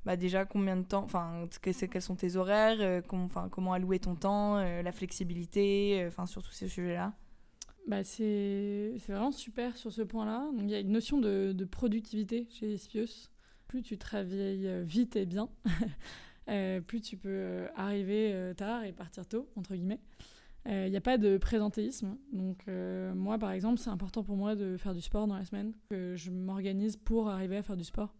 [0.05, 4.57] bah, déjà combien de temps, enfin quels sont tes horaires, euh, comment allouer ton temps,
[4.57, 7.13] euh, la flexibilité, euh, enfin sur tous ces sujets-là?
[7.87, 10.47] Bah, c'est vraiment super sur ce point-là.
[10.59, 13.31] Il y a une notion de, de productivité chez les.
[13.67, 15.49] Plus tu travailles euh, vite et bien,
[16.87, 19.99] plus tu peux arriver tard et partir tôt, entre guillemets.
[20.67, 22.17] Il n'y a pas de présentéisme.
[22.31, 25.73] Donc moi, par exemple, c'est important pour moi de faire du sport dans la semaine.
[25.89, 28.15] Que je m'organise pour arriver à faire du sport.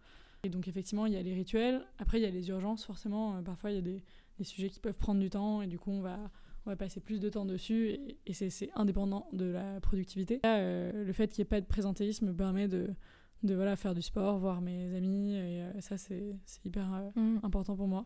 [0.46, 1.82] Et donc effectivement, il y a les rituels.
[1.98, 3.36] Après, il y a les urgences, forcément.
[3.36, 4.04] Euh, parfois, il y a des,
[4.38, 5.62] des sujets qui peuvent prendre du temps.
[5.62, 6.20] Et du coup, on va,
[6.66, 7.90] on va passer plus de temps dessus.
[7.90, 10.40] Et, et c'est indépendant de la productivité.
[10.44, 12.90] Là, euh, le fait qu'il n'y ait pas de présentéisme me permet de,
[13.44, 15.34] de voilà, faire du sport, voir mes amis.
[15.36, 18.06] Et euh, ça, c'est hyper euh, important pour moi.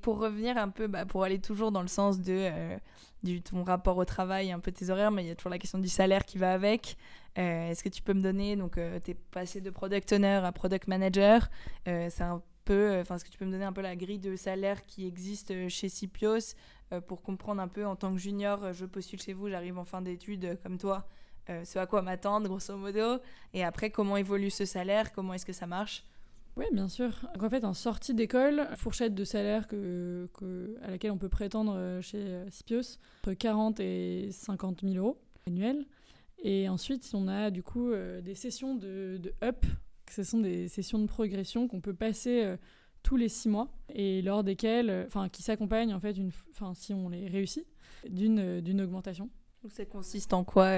[0.00, 2.76] Pour revenir un peu, bah, pour aller toujours dans le sens de euh,
[3.22, 5.58] du, ton rapport au travail, un peu tes horaires, mais il y a toujours la
[5.58, 6.96] question du salaire qui va avec.
[7.38, 10.40] Euh, Est-ce que tu peux me donner, donc euh, tu es passé de product owner
[10.44, 11.48] à product manager,
[11.88, 14.20] euh, c'est un peu, enfin, est-ce que tu peux me donner un peu la grille
[14.20, 16.54] de salaire qui existe euh, chez Cipios
[16.92, 19.78] euh, pour comprendre un peu en tant que junior, euh, je postule chez vous, j'arrive
[19.78, 21.08] en fin d'études euh, comme toi,
[21.50, 23.18] euh, ce à quoi m'attendre grosso modo,
[23.52, 26.04] et après comment évolue ce salaire, comment est-ce que ça marche?
[26.56, 27.10] Oui, bien sûr.
[27.40, 31.74] En fait, en sortie d'école, fourchette de salaire que, que- à laquelle on peut prétendre
[31.76, 35.18] euh, chez euh, Cipios, entre 40 et 50 000 euros
[35.48, 35.84] annuels.
[36.44, 39.64] Et ensuite, on a du coup euh, des sessions de, de up.
[40.10, 42.56] Ce sont des sessions de progression qu'on peut passer euh,
[43.02, 46.30] tous les six mois et lors desquelles, euh, enfin, qui s'accompagnent en fait, une,
[46.74, 47.66] si on les réussit,
[48.08, 49.30] d'une d'une augmentation.
[49.62, 50.68] Donc ça consiste en quoi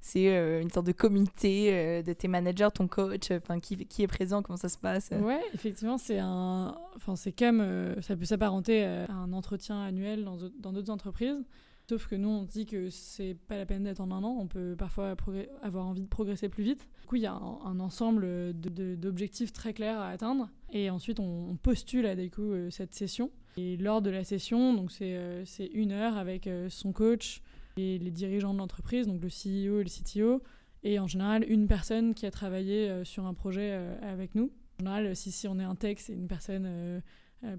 [0.00, 4.40] C'est une sorte de comité de tes managers, ton coach, enfin qui, qui est présent,
[4.40, 9.12] comment ça se passe Ouais, effectivement, c'est un, enfin c'est comme ça peut s'apparenter à
[9.12, 11.44] un entretien annuel dans d'autres entreprises.
[11.86, 14.38] Sauf que nous, on dit que c'est pas la peine en un an.
[14.40, 15.14] On peut parfois
[15.62, 16.88] avoir envie de progresser plus vite.
[17.02, 20.48] Du coup, il y a un, ensemble d'objectifs très clairs à atteindre.
[20.72, 23.30] Et ensuite, on, postule à du coup euh, cette session.
[23.58, 25.44] Et lors de la session, donc c'est euh,
[25.74, 27.42] une heure avec euh, son coach
[27.76, 30.42] et les dirigeants de l'entreprise, donc le CEO et le CTO,
[30.84, 34.52] et en général une personne qui a travaillé sur un projet avec nous.
[34.80, 37.02] En général, si, on est un tech, c'est une personne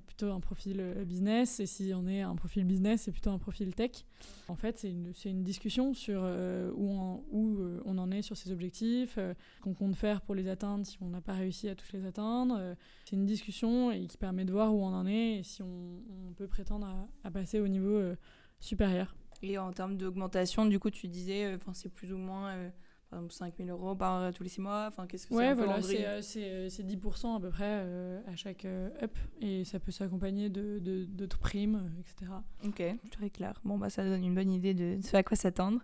[0.05, 3.37] plutôt un profil euh, business, et si on est un profil business, c'est plutôt un
[3.37, 4.05] profil tech.
[4.47, 8.21] En fait, c'est une, une discussion sur euh, où, on, où euh, on en est
[8.21, 11.69] sur ses objectifs, euh, qu'on compte faire pour les atteindre si on n'a pas réussi
[11.69, 12.55] à tous les atteindre.
[12.57, 15.61] Euh, c'est une discussion et qui permet de voir où on en est et si
[15.61, 16.01] on,
[16.35, 18.15] peut prétendre à, à passer au niveau euh,
[18.59, 19.15] supérieur.
[19.41, 22.55] Et en termes d'augmentation, du coup, tu disais, euh, c'est plus ou moins,
[23.15, 24.85] euh, par exemple, 5 000 euros par euh, tous les 6 mois.
[24.87, 27.49] Enfin, qu'est-ce que c'est Ouais, peu voilà, c'est euh, c'est, euh, c'est 10% à peu
[27.49, 32.01] près euh, à chaque euh, up et ça peut s'accompagner de, de, d'autres primes, euh,
[32.01, 32.31] etc.
[32.65, 33.53] Ok, très clair.
[33.63, 35.79] Bon, bah, ça donne une bonne idée de ce à quoi s'attendre.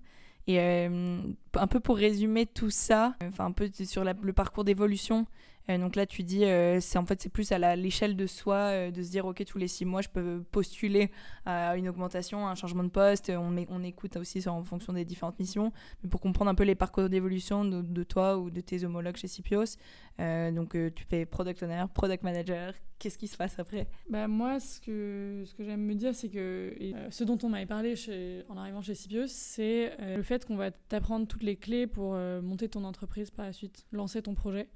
[0.48, 1.22] Et euh,
[1.54, 5.26] un peu pour résumer tout ça, enfin un peu sur la- le parcours d'évolution.
[5.72, 8.56] Euh, donc là, tu dis, euh, c'est en fait c'est plus à l'échelle de soi,
[8.56, 11.12] euh, de se dire, ok, tous les six mois, je peux postuler
[11.46, 13.30] à une augmentation, à un changement de poste.
[13.30, 15.72] On, écoute aussi en fonction des différentes missions,
[16.04, 19.28] mais pour comprendre un peu les parcours d'évolution de, toi ou de tes homologues chez
[19.28, 19.78] Cipios.
[20.20, 22.74] Euh, donc tu fais product owner, product manager.
[23.00, 23.88] Qu'est-ce qui se passe après?
[24.10, 26.76] Bah moi, ce que, j'aime me dire, c'est que
[27.10, 27.96] ce dont on m'avait parlé
[28.48, 32.70] en arrivant chez Cipios, c'est le fait qu'on va t'apprendre toutes les clés pour monter
[32.70, 34.70] ton entreprise par la suite, lancer ton projet.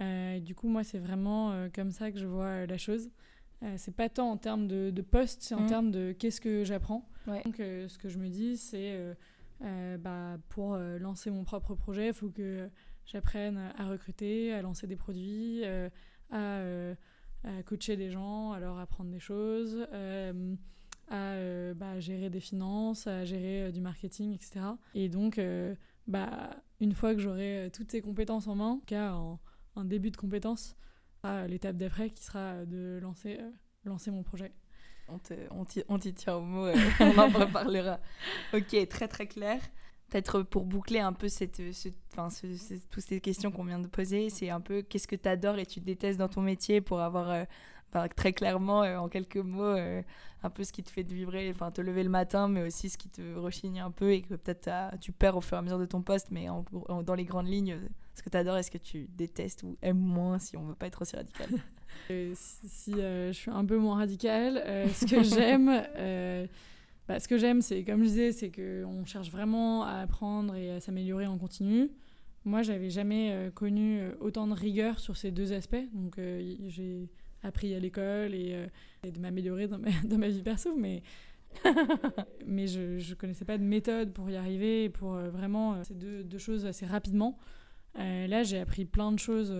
[0.00, 3.10] Euh, du coup, moi, c'est vraiment euh, comme ça que je vois euh, la chose.
[3.76, 5.66] C'est pas tant en termes de, de poste, c'est en Mhm.
[5.68, 7.08] termes de qu'est-ce que j'apprends.
[7.26, 7.42] Ouais.
[7.44, 9.16] Donc, ce que je me dis, c'est
[10.00, 12.68] bah, pour lancer mon propre projet, il faut que
[13.06, 15.64] j'apprenne à recruter, à lancer des produits,
[16.30, 16.60] à,
[17.44, 19.86] à coacher des gens, à leur apprendre des choses,
[21.08, 24.60] à bah, gérer des finances, à gérer du marketing, etc.
[24.94, 25.40] Et donc,
[26.06, 29.14] bah, une fois que j'aurai toutes ces compétences en main, en cas
[29.76, 30.76] un début de compétences,
[31.46, 33.40] l'étape d'après qui sera de lancer,
[33.84, 34.52] lancer mon projet.
[35.08, 36.68] On t'y tient au mot,
[37.00, 38.00] on en reparlera.
[38.52, 39.60] ok, très très clair
[40.14, 41.88] peut-être pour boucler un peu cette, ce,
[42.90, 45.66] toutes ces questions qu'on vient de poser, c'est un peu qu'est-ce que tu adores et
[45.66, 47.44] tu détestes dans ton métier pour avoir euh,
[48.16, 50.02] très clairement, euh, en quelques mots, euh,
[50.42, 52.98] un peu ce qui te fait vibrer, enfin te lever le matin, mais aussi ce
[52.98, 55.78] qui te rechigne un peu et que peut-être tu perds au fur et à mesure
[55.78, 56.46] de ton poste, mais
[57.04, 57.78] dans les grandes lignes,
[58.14, 60.74] ce que tu adores et ce que tu détestes ou aimes moins si on veut
[60.74, 61.48] pas être aussi radical.
[62.34, 66.48] si, je suis un peu moins radicale, ce que j'aime
[67.06, 70.70] bah, ce que j'aime, c'est, comme je disais, c'est qu'on cherche vraiment à apprendre et
[70.70, 71.90] à s'améliorer en continu.
[72.46, 75.84] Moi, j'avais jamais euh, connu euh, autant de rigueur sur ces deux aspects.
[75.92, 77.10] Donc, euh, j'ai
[77.44, 78.68] appris à l'école et,
[79.04, 81.02] de m'améliorer dans ma, dans ma, vie perso, mais,
[82.46, 86.38] mais je ne connaissais pas de méthode pour y arriver, pour vraiment ces deux, deux,
[86.38, 87.38] choses assez rapidement.
[87.96, 89.52] là, j'ai appris plein de choses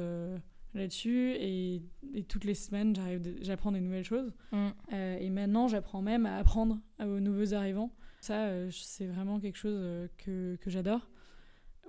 [0.75, 1.83] là-dessus et,
[2.29, 2.95] toutes les semaines
[3.41, 4.69] j'apprends des nouvelles choses mm.
[4.93, 9.59] euh, et maintenant j'apprends même à apprendre aux nouveaux arrivants ça euh, c'est vraiment quelque
[9.59, 11.09] chose euh, que, que j'adore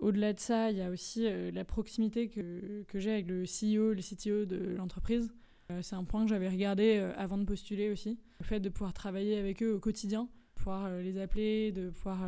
[0.01, 3.93] au-delà de ça il y a aussi la proximité que, que j'ai avec le CEO
[3.93, 5.33] le CTO de l'entreprise
[5.81, 9.37] c'est un point que j'avais regardé avant de postuler aussi le fait de pouvoir travailler
[9.37, 12.19] avec eux au quotidien pouvoir les appeler de pouvoir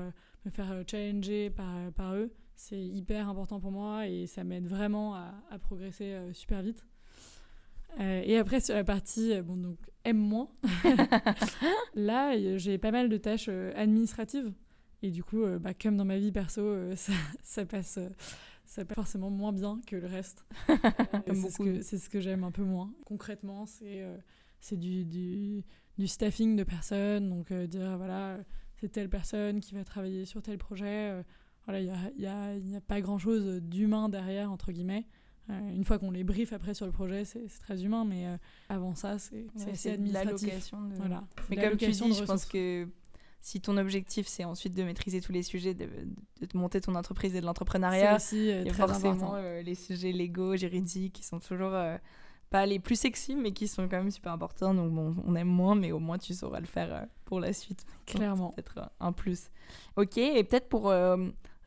[0.45, 5.13] me faire challenger par, par eux c'est hyper important pour moi et ça m'aide vraiment
[5.13, 6.86] à, progresser euh, super vite.
[8.00, 10.52] Euh, et après, sur la partie, euh, bon, donc, aime-moi,
[11.95, 14.52] là, j'ai pas mal de tâches administratives.
[15.04, 16.95] Et du coup, bah, comme dans ma vie perso,
[17.43, 18.00] ça, passe,
[18.67, 20.45] ça passe forcément moins bien que le reste.
[21.82, 22.93] c'est ce que, j'aime un peu moins.
[23.06, 24.06] Concrètement, c'est
[24.60, 25.63] c'est du, du,
[25.97, 27.30] du, staffing de personnes.
[27.30, 28.38] Donc, dire, voilà,
[28.75, 31.23] c'est telle personne qui va travailler sur tel projet
[31.67, 35.06] voilà, il n'y a, y a, pas grand-chose d'humain derrière, entre guillemets.
[35.49, 38.38] Euh, une fois qu'on les briefe après sur le projet, c'est très humain, mais euh,
[38.69, 40.71] avant ça, c'est assez administratif.
[40.71, 40.95] De...
[40.95, 42.88] Voilà, mais comme tu dis, je pense que
[43.39, 47.36] si ton objectif c'est ensuite de maîtriser tous les sujets, de, de monter ton entreprise
[47.36, 51.73] et de l'entrepreneuriat, il y a forcément euh, les sujets légaux, juridiques, qui sont toujours
[52.50, 54.73] pas les plus sexy, mais qui sont quand même super importants.
[54.73, 57.86] Donc bon, on aime moins, mais au moins tu sauras le faire pour la suite.
[58.06, 58.52] Clairement.
[58.52, 59.50] Peut-être un plus.
[59.95, 60.91] Ok, et peut-être pour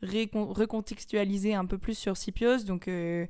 [0.03, 2.65] recontextualiser un peu plus sur Scipios.
[2.65, 3.27] Donc, euh,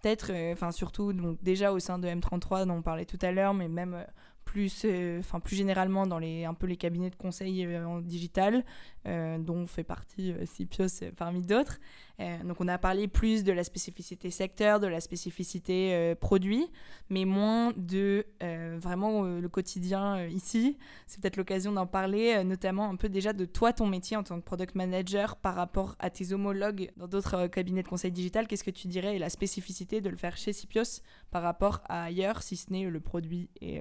[0.00, 3.32] peut-être, euh, enfin, surtout, donc, déjà au sein de M33, dont on parlait tout à
[3.32, 4.04] l'heure, mais même euh,
[4.44, 4.86] plus,
[5.18, 8.64] enfin plus généralement dans les, un peu les cabinets de conseil en digital,
[9.04, 11.78] dont fait partie Scipios parmi d'autres.
[12.22, 16.66] Euh, donc on a parlé plus de la spécificité secteur, de la spécificité euh, produit,
[17.08, 20.76] mais moins de euh, vraiment le quotidien ici.
[21.06, 24.38] C'est peut-être l'occasion d'en parler, notamment un peu déjà de toi, ton métier en tant
[24.38, 28.46] que product manager par rapport à tes homologues dans d'autres cabinets de conseil digital.
[28.46, 32.04] Qu'est-ce que tu dirais est la spécificité de le faire chez Sipios par rapport à
[32.04, 33.80] ailleurs, si ce n'est le produit et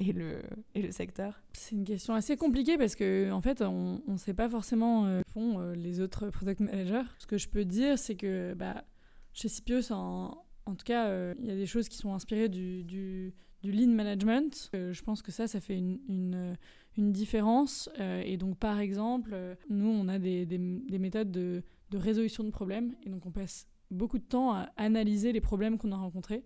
[0.00, 0.42] et le,
[0.74, 4.34] et le secteur C'est une question assez compliquée parce que en fait, on ne sait
[4.34, 7.08] pas forcément euh, font euh, les autres product managers.
[7.18, 8.84] Ce que je peux dire, c'est que bah,
[9.32, 12.48] chez Scipios, en, en tout cas, euh, il y a des choses qui sont inspirées
[12.48, 14.70] du, du, du lean management.
[14.72, 16.56] je pense que ça, ça fait une, une,
[16.96, 17.90] une différence.
[17.98, 19.36] et donc, par exemple,
[19.68, 22.94] nous, on a des, des, des méthodes de, de résolution de problèmes.
[23.04, 26.44] Et donc, on passe beaucoup de temps à analyser les problèmes qu'on a rencontrés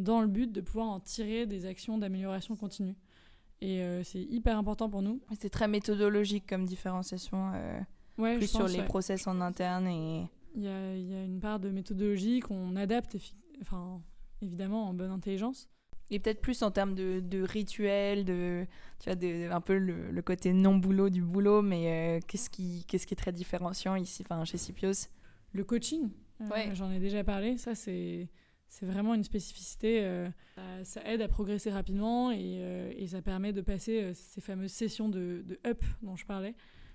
[0.00, 2.96] dans le but de pouvoir en tirer des actions d'amélioration continue.
[3.60, 5.20] Et euh, c'est hyper important pour nous.
[5.38, 7.78] C'est très méthodologique comme différenciation, euh,
[8.18, 9.86] ouais, plus sur les process en interne.
[9.86, 13.16] et Il y a, y a, une part de méthodologie qu'on adapte,
[13.60, 14.00] enfin,
[14.40, 15.68] évidemment en bonne intelligence.
[16.12, 18.66] Et peut-être plus en termes de, de rituels, de,
[18.98, 23.14] tu vois, un peu le, côté non-boulot du boulot, mais euh, qu'est-ce qui, qu'est-ce qui
[23.14, 25.08] est très différenciant ici, enfin, chez Sipios
[25.52, 26.08] Le coaching,
[26.50, 26.70] ouais.
[26.74, 28.28] j'en ai déjà parlé, ça c'est
[28.70, 30.00] c'est vraiment une spécificité.
[30.04, 30.30] Euh,
[30.84, 34.70] ça aide à progresser rapidement et, euh, et ça permet de passer euh, ces fameuses
[34.70, 36.54] sessions de, de, up dont je parlais.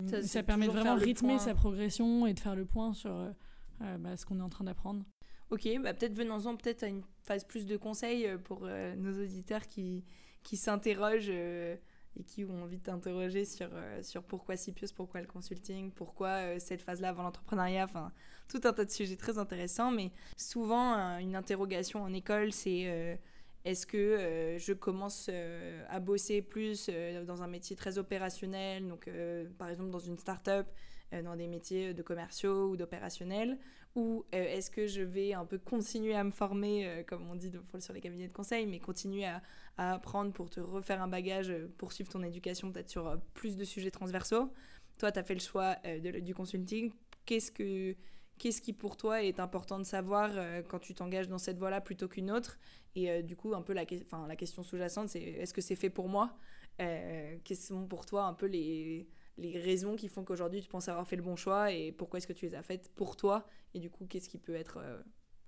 [0.10, 3.14] Ça, ça permet de vraiment rythmer sa progression et de faire le point sur
[3.80, 5.04] bah, ce qu'on est en train d'apprendre.
[5.52, 10.04] Ok, bah peut-être venons-en peut-être à une phase plus de conseils pour nos auditeurs qui,
[10.43, 11.32] qui s'interrogent
[12.18, 16.30] et qui ont envie de t'interroger sur, euh, sur pourquoi Sipios, pourquoi le consulting, pourquoi
[16.30, 18.11] euh, cette phase-là avant l'entrepreneuriat, enfin
[18.47, 23.20] tout un tas de sujets très intéressants, mais souvent euh, une interrogation en école c'est
[23.63, 25.30] est-ce que je commence
[25.89, 26.88] à bosser plus
[27.26, 29.09] dans un métier très opérationnel, donc
[29.57, 30.68] par exemple dans une start-up,
[31.12, 33.58] dans des métiers de commerciaux ou d'opérationnels
[33.95, 37.93] Ou est-ce que je vais un peu continuer à me former, comme on dit sur
[37.93, 39.41] les cabinets de conseil, mais continuer à,
[39.78, 44.51] apprendre pour te refaire un bagage, poursuivre ton éducation peut-être sur plus de sujets transversaux?
[44.97, 45.76] Toi, tu as fait le choix
[46.22, 46.91] du consulting.
[47.26, 47.95] Qu'est-ce que
[48.38, 51.82] qu'est-ce qui pour toi est important de savoir euh, quand tu t'engages dans cette voie-là
[51.82, 52.58] plutôt qu'une autre?
[52.95, 53.86] Et euh, du coup, un peu la,
[54.28, 56.38] la question sous-jacente, c'est est-ce que c'est fait pour moi?
[56.82, 59.08] Euh, Quelles sont pour toi un peu les,
[59.38, 62.28] les raisons qui font qu'aujourd'hui tu penses avoir fait le bon choix et pourquoi est-ce
[62.28, 64.80] que tu les as faites pour toi Et du coup, qu'est-ce qui peut être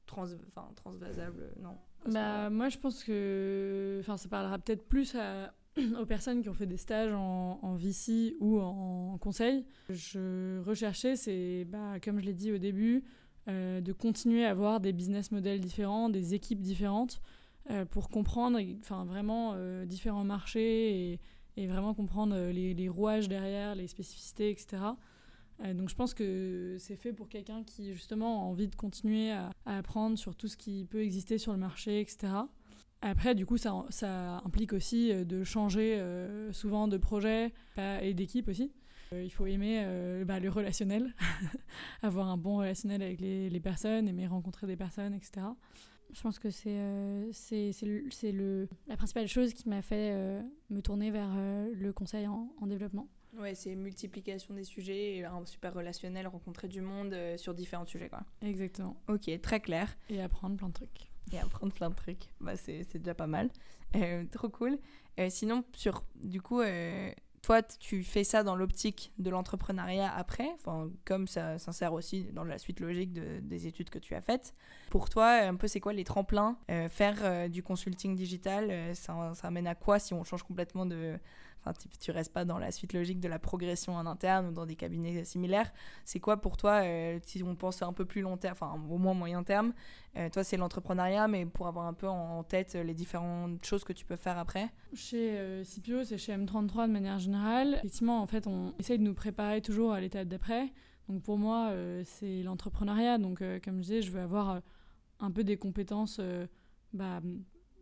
[0.05, 0.27] trans,
[0.75, 1.77] transvasable Non.
[2.05, 5.53] Bah, moi, je pense que ça parlera peut-être plus à
[5.99, 9.65] aux personnes qui ont fait des stages en, en VC ou en, conseil.
[9.89, 13.03] Je recherchais, c'est, bah, comme je l'ai dit au début,
[13.47, 17.21] euh, de continuer à avoir des business models différents, des équipes différentes,
[17.69, 21.19] euh, pour comprendre enfin, vraiment euh, différents marchés et,
[21.57, 24.77] et vraiment comprendre les, les, rouages derrière, les spécificités, etc.
[25.73, 29.49] donc je pense que c'est fait pour quelqu'un qui justement a envie de continuer à,
[29.65, 32.27] apprendre sur tout ce qui peut exister sur le marché, etc.
[33.01, 33.85] Après, du coup, ça,
[34.43, 37.53] implique aussi euh, de changer euh, souvent de projet
[38.01, 38.71] et d'équipe aussi.
[39.13, 39.85] Euh, il faut aimer
[40.25, 41.13] bah, le relationnel,
[42.01, 45.45] avoir un bon relationnel avec les, personnes, aimer rencontrer des personnes, etc.
[46.13, 46.71] Je pense que c'est
[48.31, 50.13] le, la principale chose qui m'a fait
[50.69, 53.07] me tourner vers le conseil en, en développement.
[53.37, 58.09] Ouais, c'est multiplication des sujets, un super relationnel, rencontrer du monde sur différents sujets.
[58.09, 58.23] Quoi.
[58.41, 58.95] Exactement.
[59.07, 59.95] Ok, très clair.
[60.09, 62.29] Et apprendre plein de trucs et apprendre plein de trucs.
[62.39, 63.49] Bah, c'est déjà pas mal.
[63.95, 64.77] Euh, trop cool.
[65.19, 67.11] Euh, sinon, sur, du coup, euh,
[67.47, 70.49] toi, tu fais ça dans l'optique de l'entrepreneuriat après,
[71.05, 74.53] comme ça s'insère aussi dans la suite logique de, des études que tu as faites.
[74.89, 76.57] Pour toi, un peu, c'est quoi les tremplins?
[76.89, 81.17] Faire du consulting digital, ça, ça amène à quoi si on change complètement de,
[81.79, 84.65] tu, tu, restes pas dans la suite logique de la progression en interne ou dans
[84.65, 85.71] des cabinets similaires.
[86.05, 88.97] C'est quoi pour toi, euh, si on pense un peu plus long terme, enfin au
[88.97, 89.73] moins moyen terme,
[90.15, 93.93] euh, toi c'est l'entrepreneuriat, mais pour avoir un peu en tête les différentes choses que
[93.93, 94.69] tu peux faire après?
[94.93, 97.75] Chez euh, CPO, c'est chez M33 de manière générale.
[97.75, 100.71] Effectivement, en fait, on essaye de nous préparer toujours à l'étape d'après.
[101.09, 101.71] Donc pour moi,
[102.03, 103.17] c'est l'entrepreneuriat.
[103.17, 104.61] Donc comme je disais, je veux avoir
[105.19, 106.19] un peu des compétences
[106.91, 107.21] bah,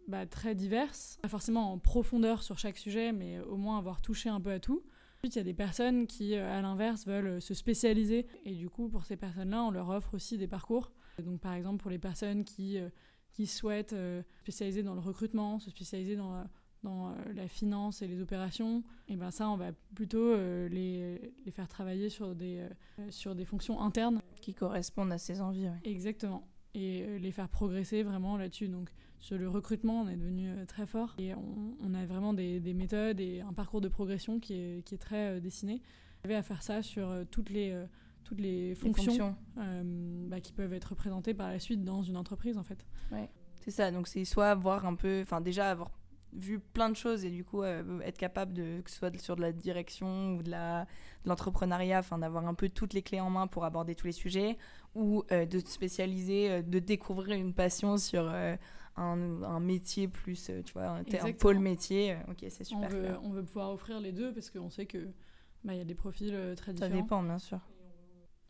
[0.08, 4.30] bah, très diverses, pas forcément en profondeur sur chaque sujet, mais au moins avoir touché
[4.30, 4.84] un peu à tout.
[5.26, 8.28] Ensuite, il y a des personnes qui, euh, à l'inverse, veulent euh, se spécialiser.
[8.44, 10.92] Et du coup, pour ces personnes-là, on leur offre aussi des parcours.
[11.24, 12.90] Donc, par exemple, pour les personnes qui, euh,
[13.32, 16.48] qui souhaitent se spécialiser dans le recrutement, se spécialiser dans la,
[16.84, 21.68] dans la finance et les opérations, et ben ça, on va plutôt les, les, faire
[21.68, 22.64] travailler sur des,
[23.10, 24.22] sur des fonctions internes.
[24.42, 25.68] Qui correspondent à ses envies.
[25.84, 26.48] Exactement.
[26.76, 28.68] Et les faire progresser vraiment là-dessus.
[28.68, 32.60] Donc, sur le recrutement, on est devenu euh, très fort et on, a vraiment des,
[32.74, 35.82] méthodes et un parcours de progression qui est, qui est très euh, dessiné.
[36.22, 37.76] On avait à faire ça sur euh, toutes les,
[38.24, 42.64] toutes les fonctions, bah, qui peuvent être représentées par la suite dans une entreprise en
[42.64, 42.86] fait.
[43.12, 43.30] Ouais,
[43.62, 43.92] c'est ça.
[43.92, 45.92] Donc c'est soit avoir un peu, enfin déjà avoir
[46.34, 49.42] vu plein de choses et du coup être capable de que ce soit sur de
[49.42, 50.86] la direction ou de la
[51.24, 54.58] l'entrepreneuriat enfin d'avoir un peu toutes les clés en main pour aborder tous les sujets
[54.96, 58.30] ou de se spécialiser de découvrir une passion sur
[58.96, 62.14] un, métier plus, euh, tu vois, un, pôle métier.
[62.14, 62.90] Euh, ok, c'est super.
[62.90, 65.10] On veut, on veut, pouvoir offrir les deux parce qu'on sait que
[65.64, 66.96] bah, y a des profils euh, très différents.
[66.96, 67.60] Ça dépend, bien sûr.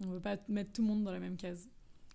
[0.06, 1.70] On veut pas mettre tout le monde dans la même case.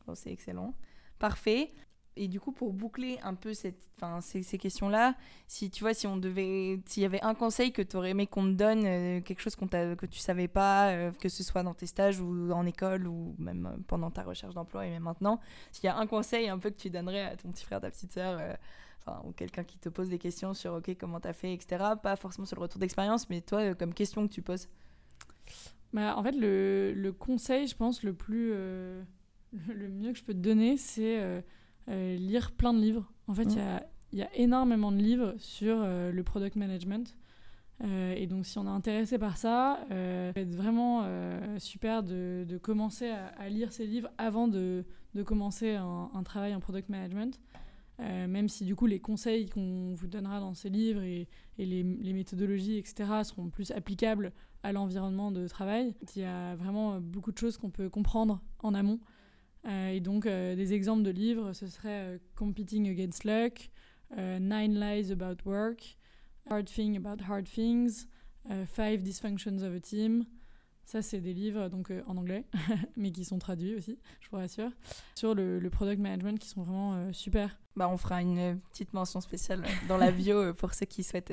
[0.07, 0.75] Oh, c'est excellent.
[1.19, 1.73] Parfait.
[2.21, 3.81] Et du coup, pour boucler un peu cette,
[4.21, 5.15] ces, ces questions-là,
[5.47, 8.27] si tu vois, si on devait, s'il y avait un conseil que tu aurais aimé
[8.27, 11.73] qu'on te donne, euh, quelque chose que tu savais pas, euh, que ce soit dans
[11.73, 15.41] tes stages ou en école ou même euh, pendant ta recherche d'emploi et même maintenant,
[15.73, 17.91] s'il y a un conseil un peu que tu donnerais à ton petit frère, ta
[17.91, 18.39] petite sœur,
[19.25, 21.95] ou quelqu'un qui te pose des questions sur ok comment t'as fait, etc.
[22.03, 24.69] Pas forcément sur le retour d'expérience, mais toi comme question que tu poses.
[25.95, 30.35] Bah, en fait, le, le conseil, je pense, le plus le mieux que je peux
[30.35, 31.43] te donner, c'est
[31.89, 33.11] lire plein de livres.
[33.27, 33.49] En fait,
[34.13, 37.17] il y, a énormément de livres sur euh, le product management.
[37.83, 41.07] Euh, et donc, si on est intéressé par ça, euh, vraiment
[41.59, 44.85] super de, commencer à, lire ces livres avant de,
[45.25, 47.41] commencer un, travail en product management.
[47.99, 51.29] même si du coup les conseils qu'on vous donnera dans ces livres et,
[51.59, 57.33] les, méthodologies, etc., seront plus applicables à l'environnement de travail, il y a vraiment beaucoup
[57.33, 59.07] de choses qu'on peut comprendre en amont euh,
[59.69, 63.71] et donc, euh, des exemples de livres, ce serait euh, Competing Against Luck,
[64.17, 65.97] Nine Lies About Work,
[66.49, 68.09] Hard Thing About Hard Things,
[68.67, 70.25] Five Dysfunctions of a Team.
[70.85, 72.45] Ça, c'est des livres donc en anglais,
[72.97, 74.73] mais qui sont traduits aussi, je vous rassure,
[75.15, 77.57] sur le, le product management qui sont vraiment super.
[77.77, 81.33] Bah, on fera une petite mention spéciale dans la bio pour ceux qui souhaitent.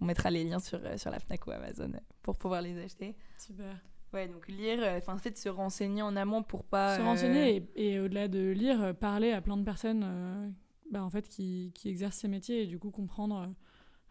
[0.00, 1.92] on mettra les liens sur, sur la Fnac ou Amazon
[2.22, 3.14] pour pouvoir les acheter.
[3.36, 3.76] Super.
[4.16, 6.96] Ouais, donc lire, euh, enfin, en fait, se renseigner en amont pour pas.
[6.96, 10.48] Se euh, renseigner et, et au-delà de lire, euh, parler à plein de personnes euh,
[10.90, 13.52] bah, en fait, qui, qui exercent ces métiers et du coup comprendre,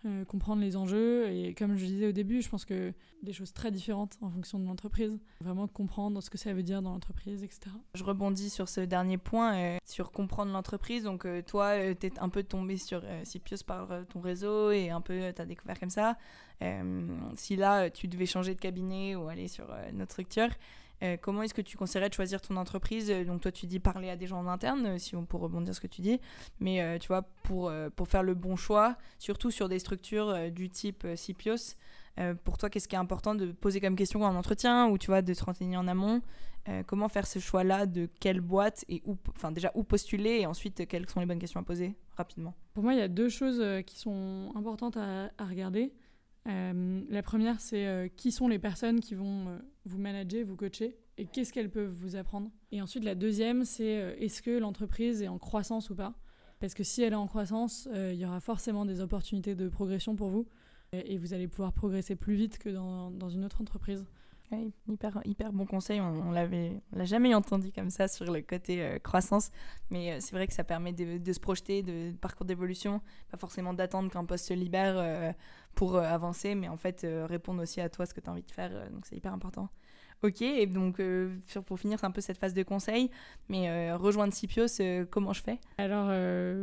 [0.05, 1.27] euh, comprendre les enjeux.
[1.29, 2.93] Et comme je disais au début, je pense que
[3.23, 5.19] des choses très différentes en fonction de l'entreprise.
[5.41, 7.71] Vraiment comprendre ce que ça veut dire dans l'entreprise, etc.
[7.93, 11.03] Je rebondis sur ce dernier point, euh, sur comprendre l'entreprise.
[11.03, 15.01] Donc, euh, toi, tu es un peu tombé sur Sipios par ton réseau et un
[15.01, 16.17] peu tu as découvert comme ça.
[17.35, 20.49] Si là, tu devais changer de cabinet ou aller sur notre structure,
[21.03, 23.09] euh, comment est-ce que tu conseillerais de choisir ton entreprise?
[23.11, 25.37] Euh, Donc, toi, tu dis parler à des gens en interne, euh, si on peut
[25.37, 26.19] rebondir ce que tu dis.
[26.59, 31.05] Mais tu vois, pour, pour faire le bon choix, surtout sur des structures du type
[31.15, 31.75] Sipios,
[32.43, 35.21] pour toi, qu'est-ce qui est important de poser comme question en entretien ou tu vois,
[35.21, 36.21] de se renseigner en amont?
[36.87, 40.87] Comment faire ce choix-là de quelle boîte et où, enfin déjà où postuler et ensuite
[40.87, 42.53] quelles sont les bonnes questions à poser rapidement?
[42.73, 45.93] Pour moi, il y a deux choses qui sont importantes à, à regarder.
[46.47, 50.55] Euh, la première, c'est euh, qui sont les personnes qui vont euh, vous manager, vous
[50.55, 52.51] coacher, et qu'est-ce qu'elles peuvent vous apprendre.
[52.71, 56.13] Et ensuite, la deuxième, c'est est-ce que l'entreprise est en croissance ou pas?
[56.59, 60.15] Parce que si elle est en croissance, il y aura forcément des opportunités de progression
[60.15, 60.45] pour vous,
[60.91, 64.05] et, vous allez pouvoir progresser plus vite que dans, une autre entreprise.
[64.51, 68.97] Ouais, hyper, hyper bon conseil, on, on l'a jamais entendu comme ça sur le côté
[69.01, 69.51] croissance,
[69.89, 73.73] mais c'est vrai que ça permet de, se projeter, de, de parcours d'évolution, pas forcément
[73.73, 75.33] d'attendre qu'un poste se libère
[75.75, 78.31] pour euh, avancer, mais en fait euh, répondre aussi à toi ce que tu as
[78.31, 79.69] envie de faire, euh, donc c'est hyper important.
[80.23, 81.01] Ok, et donc
[81.65, 83.11] pour finir, c'est un peu cette phase de conseil,
[83.49, 85.59] mais rejoindre Sipios, euh, comment je fais?
[85.77, 86.07] Alors,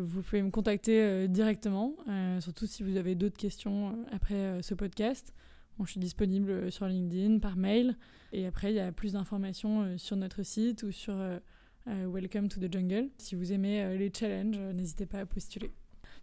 [0.02, 1.94] vous pouvez me contacter directement,
[2.40, 5.34] surtout si vous avez d'autres questions après ce podcast.
[5.78, 7.96] Je suis disponible sur LinkedIn, par mail.
[8.32, 11.14] Et après, il y a plus d'informations sur notre site ou sur
[11.86, 13.10] Welcome to the Jungle.
[13.18, 15.70] Si vous aimez les challenges, n'hésitez pas à postuler.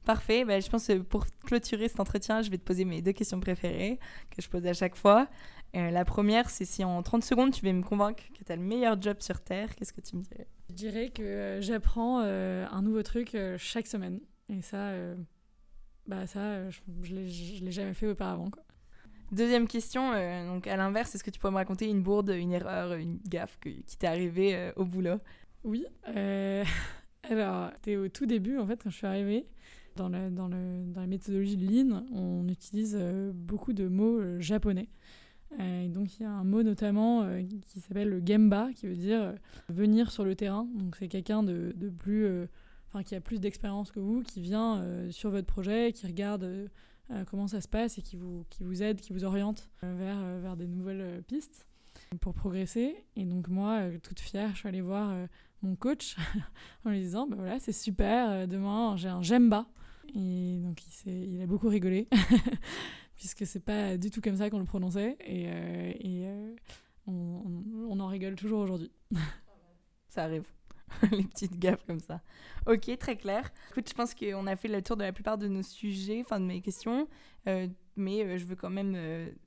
[0.09, 3.11] Parfait, bah, je pense que pour clôturer cet entretien, je vais te poser mes deux
[3.11, 3.99] questions préférées
[4.35, 5.27] que je pose à chaque fois.
[5.75, 8.55] Euh, la première, c'est si en 30 secondes, tu veux me convaincre que tu as
[8.55, 10.47] le meilleur job sur Terre, qu'est-ce que tu me dirais?
[10.71, 14.19] Je dirais que euh, j'apprends euh, un nouveau truc euh, chaque semaine.
[14.51, 14.93] Et ça,
[16.07, 18.49] bah ça je, je l'ai- jamais fait auparavant.
[18.49, 18.63] quoi.
[19.31, 20.09] Deuxième question,
[20.47, 23.59] donc à l'inverse, est-ce que tu pourrais me raconter une bourde, une erreur, une gaffe
[23.61, 25.19] que- qui t'est arrivée au boulot?
[25.63, 25.85] Oui.
[27.29, 29.45] alors, c'était au tout début, en fait, quand je suis arrivée.
[29.95, 34.89] Dans, le, dans, la méthodologie de Lean, on utilise euh, beaucoup de mots euh, japonais.
[35.59, 37.27] Euh, donc, il y a un mot notamment
[37.67, 39.33] qui s'appelle le gemba, qui veut dire
[39.67, 40.67] venir sur le terrain.
[40.75, 42.27] Donc, c'est quelqu'un de, plus.
[42.87, 46.69] Enfin, qui a plus d'expérience que vous, qui vient sur votre projet, qui regarde
[47.29, 51.23] comment ça se passe et qui vous, aide, qui vous oriente vers, vers des nouvelles
[51.27, 51.67] pistes
[52.21, 52.95] pour progresser.
[53.15, 55.15] Et donc, moi, toute fière, je suis allée voir
[55.61, 56.15] mon coach
[56.85, 59.65] en lui disant bah voilà c'est super euh, demain j'ai un gemba
[60.15, 62.07] et donc il, il a beaucoup rigolé
[63.15, 65.17] puisque c'est pas du tout comme ça qu'on le prononçait.
[65.25, 66.55] Et, euh, et, euh,
[67.07, 67.41] on,
[67.89, 68.91] on- en rigole toujours aujourd'hui.
[70.07, 70.45] Ça arrive,
[71.11, 72.21] les petites gaffes comme ça.
[72.65, 73.51] Ok, très clair.
[73.71, 76.39] Écoute, je pense qu'on a fait le tour de la plupart de nos sujets, enfin
[76.39, 77.07] de mes questions,
[77.95, 78.97] mais je veux quand même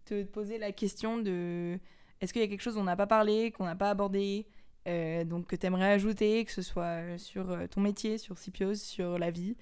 [0.04, 1.78] te poser la question de
[2.20, 4.46] est-ce qu'il y a quelque chose dont on n'a pas parlé, qu'on n'a pas abordé,
[4.88, 8.38] euh, donc que tu aimerais ajouter, que ce soit euh, sur euh, ton métier, sur
[8.38, 9.56] Sipios, sur la vie,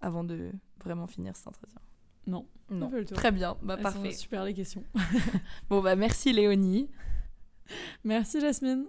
[0.00, 0.50] avant de
[0.84, 1.80] vraiment finir cet entretien?
[2.26, 2.90] Non Non.
[3.14, 4.12] Très bien, bah Elles sont parfait.
[4.12, 4.82] super les questions
[5.70, 6.90] Bon bah merci Léonie.
[8.04, 8.86] merci Jasmine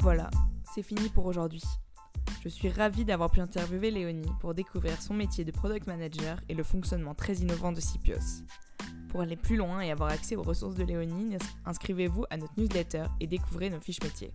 [0.00, 0.30] Voilà,
[0.74, 1.62] c'est fini pour aujourd'hui.
[2.42, 6.54] Je suis ravie d'avoir pu interviewer Léonie pour découvrir son métier de product manager et
[6.54, 8.42] le fonctionnement très innovant de Sipios.
[9.10, 11.36] Pour aller plus loin et avoir accès aux ressources de Léonie,
[11.66, 14.32] inscrivez-vous à notre newsletter et découvrez nos fiches métiers.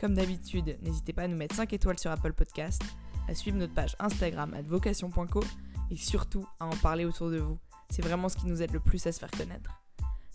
[0.00, 2.80] Comme d'habitude, n'hésitez pas à nous mettre 5 étoiles sur Apple Podcast,
[3.26, 5.42] à suivre notre page Instagram vocation.co
[5.90, 7.58] et surtout à en parler autour de vous.
[7.90, 9.70] C'est vraiment ce qui nous aide le plus à se faire connaître.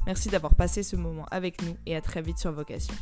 [0.06, 2.94] Merci d'avoir passé ce moment avec nous et à très vite sur Vocation.